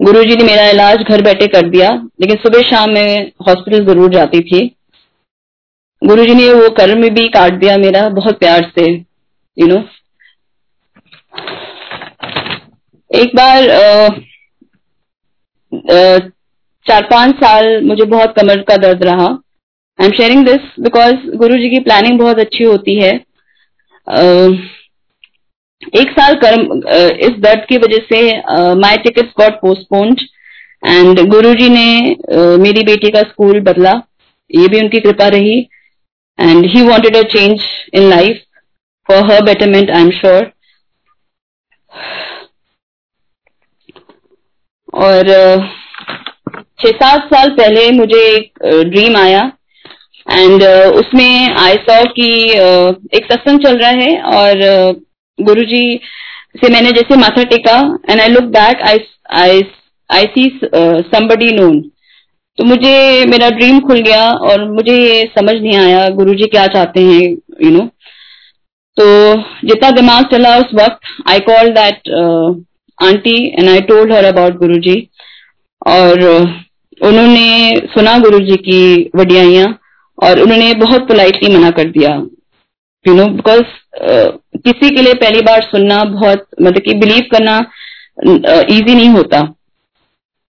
[0.00, 1.88] Guruji ने मेरा इलाज घर बैठे कर दिया
[2.20, 3.10] लेकिन सुबह शाम मैं
[3.48, 4.60] हॉस्पिटल ज़रूर जाती थी।
[6.02, 9.76] गुरुजी ने वो कर्म भी काट दिया मेरा बहुत प्यार से यू नो
[13.10, 14.06] एक बार आ,
[15.72, 16.18] आ,
[16.86, 19.26] चार पाँच साल मुझे बहुत कमर का दर्द रहा।
[19.98, 23.12] I am sharing this because Guru ji की प्लानिंग बहुत अच्छी होती है।
[25.82, 26.62] एक साल कर्म
[27.26, 28.20] इस दर्द की वजह से
[28.80, 30.20] my tickets got postponed
[30.82, 33.92] and Guruji ने मेरी बेटी का स्कूल बदला।
[34.50, 35.58] ये भी उनकी कृपा रही
[36.38, 37.62] and he wanted a change
[37.94, 38.42] in life
[39.08, 40.50] for her betterment I am sure
[45.02, 45.28] और
[46.78, 49.50] छह सात साल पहले मुझे एक ड्रीम आया
[50.30, 50.62] एंड
[50.94, 52.32] उसमें आई सॉ कि
[53.16, 55.00] एक सत्संग चल रहा है और
[55.42, 56.00] गुरुजी
[56.56, 58.98] से मैंने जैसे माथा टेका and I look back I
[59.32, 59.62] I
[60.10, 60.60] I see
[61.14, 61.80] somebody known
[62.58, 66.66] तो मुझे मेरा ड्रीम खुल गया और मुझे ये समझ नहीं आया गुरु जी क्या
[66.66, 67.20] चाहते हैं
[67.64, 67.86] यू नो?
[68.96, 69.34] तो
[69.68, 72.10] जितना दिमाग चला उस वक्त I call that
[72.98, 74.96] aunty and I told her about Guru ji
[75.86, 76.48] और uh,
[77.06, 79.66] उन्होंने सुना गुरु जी की वडियाइयाँ
[80.18, 82.10] और उन्होंने बहुत पोलाइटली मना कर दिया.
[83.04, 83.62] यू नो बिकॉज़
[84.64, 87.58] किसी के लिए पहली बार सुनना बहुत मतलब कि बिलीव करना
[88.18, 89.38] इजी uh, नहीं होता।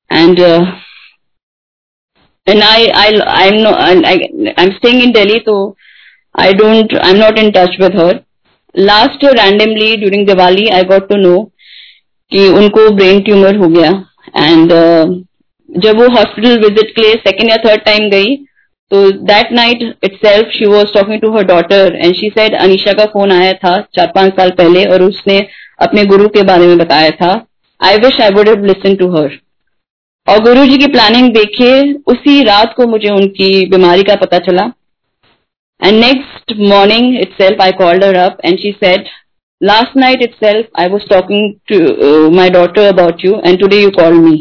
[0.10, 0.39] And
[2.47, 4.16] and I I I am I
[4.64, 5.56] am staying in Delhi तो
[6.36, 8.20] I don't I am not in touch with her
[8.76, 11.39] last randomly during Diwali I got to know
[12.32, 13.89] कि उनको brain tumour हो गया।
[14.38, 15.06] And uh,
[15.70, 18.36] जब वो hospital visit के लिए second या थर्ड टाइम गई
[18.91, 19.83] तो that night
[20.25, 23.75] itself she was talking to her daughter and she said Anisha का फ़ोन आया था
[23.95, 25.37] चार पाँच साल पहले और उसने
[25.81, 27.29] अपने गुरु के बारे में बताया था।
[27.81, 29.37] I wish I would listen to her
[30.27, 34.71] और गुरु जी की प्लानिंग देखिए उसी रात को मुझे उनकी बीमारी का पता चला।
[35.81, 39.07] And next morning itself I called her up and she said
[39.61, 44.13] last night itself I was talking to my daughter about you and today you call
[44.19, 44.35] me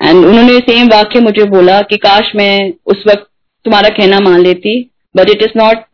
[0.00, 3.28] and उन्होंने सेम वाक्य मुझे बोला कि, काश मैं उस वक्त
[3.64, 5.84] तुम्हारा कहना मान लेती but it is not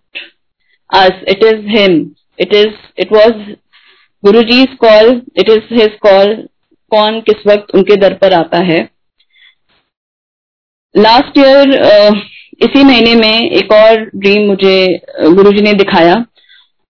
[0.91, 1.99] us it is him
[2.39, 3.51] it is it was
[4.25, 6.49] Guru ji's call it is his call
[6.93, 8.89] कौन किस वक्त उनके दर पर आता है?
[10.97, 12.16] लास्ट ईयर uh,
[12.62, 16.14] इसी महीने में एक और ड्रीम मुझे गुरु जी ने दिखाया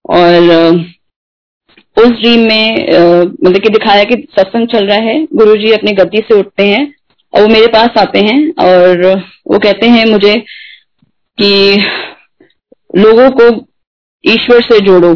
[0.05, 0.79] और uh,
[1.97, 5.93] उस ड्रीम में uh, मतलब कि दिखाया कि सत्संग चल रहा है गुरु जी अपनी
[5.93, 6.95] गति से उठते हैं
[7.35, 9.07] और वो मेरे पास आते हैं और
[9.47, 10.35] वो कहते हैं मुझे
[11.39, 11.51] कि
[12.95, 13.49] लोगों को
[14.25, 15.13] ईश्वर से जोड़ो।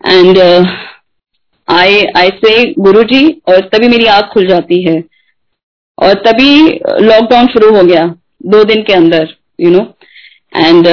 [0.00, 0.38] एंड
[1.68, 5.02] आई आई से गुरु जी और तभी मेरी आँख खुल जाती है।
[5.98, 6.50] और तभी
[7.02, 8.04] लॉकडाउन शुरू हो गया,
[8.44, 9.80] दो दिन के अंदर यू नो
[10.56, 10.86] एंड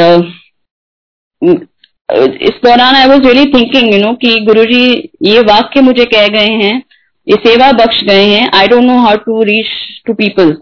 [1.42, 4.84] इस दौरान I was really thinking you know कि गुरु जी
[5.24, 6.82] ये वाक्य मुझे कह गए हैं,
[7.28, 9.68] ये सेवा बख्श गए हैं I don't know how to reach
[10.06, 10.56] to people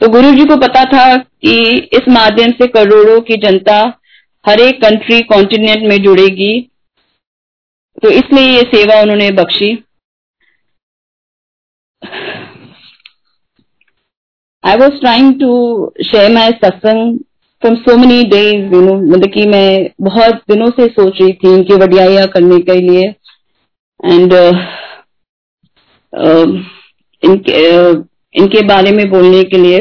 [0.00, 1.54] तो गुरु जी को पता था कि
[1.92, 3.76] इस माध्यम से करोड़ों की जनता
[4.44, 6.60] हर एक कंट्री कॉन्टिनेंट में जुड़ेगी।
[8.02, 9.70] तो इसलिए ये सेवा उन्होंने Bakshi.
[14.64, 15.50] I was trying to
[16.06, 17.18] share my satsang
[17.62, 21.54] from so many days you know मतलब कि मैं बहुत दिनों से सोच रही थी
[21.54, 23.08] इनकी वडियाइया करने के लिए।
[24.04, 24.52] एंड uh,
[26.12, 26.48] uh,
[27.22, 27.96] इनके uh,
[28.34, 29.78] इनके बारे में बोलने के लिए।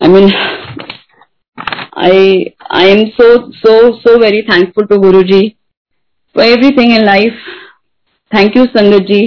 [0.00, 0.30] I mean
[1.98, 2.20] I
[2.74, 5.48] I am so so so very thankful to Guru ji
[6.36, 7.38] for everything in life
[8.30, 9.20] thank you sangat ji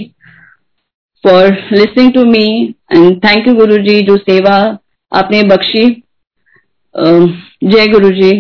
[1.24, 2.46] for listening to me
[2.94, 4.56] and thank you Guru ji जो सेवा
[5.12, 5.86] आपने बख्शी।
[6.96, 8.32] जय गुरु जी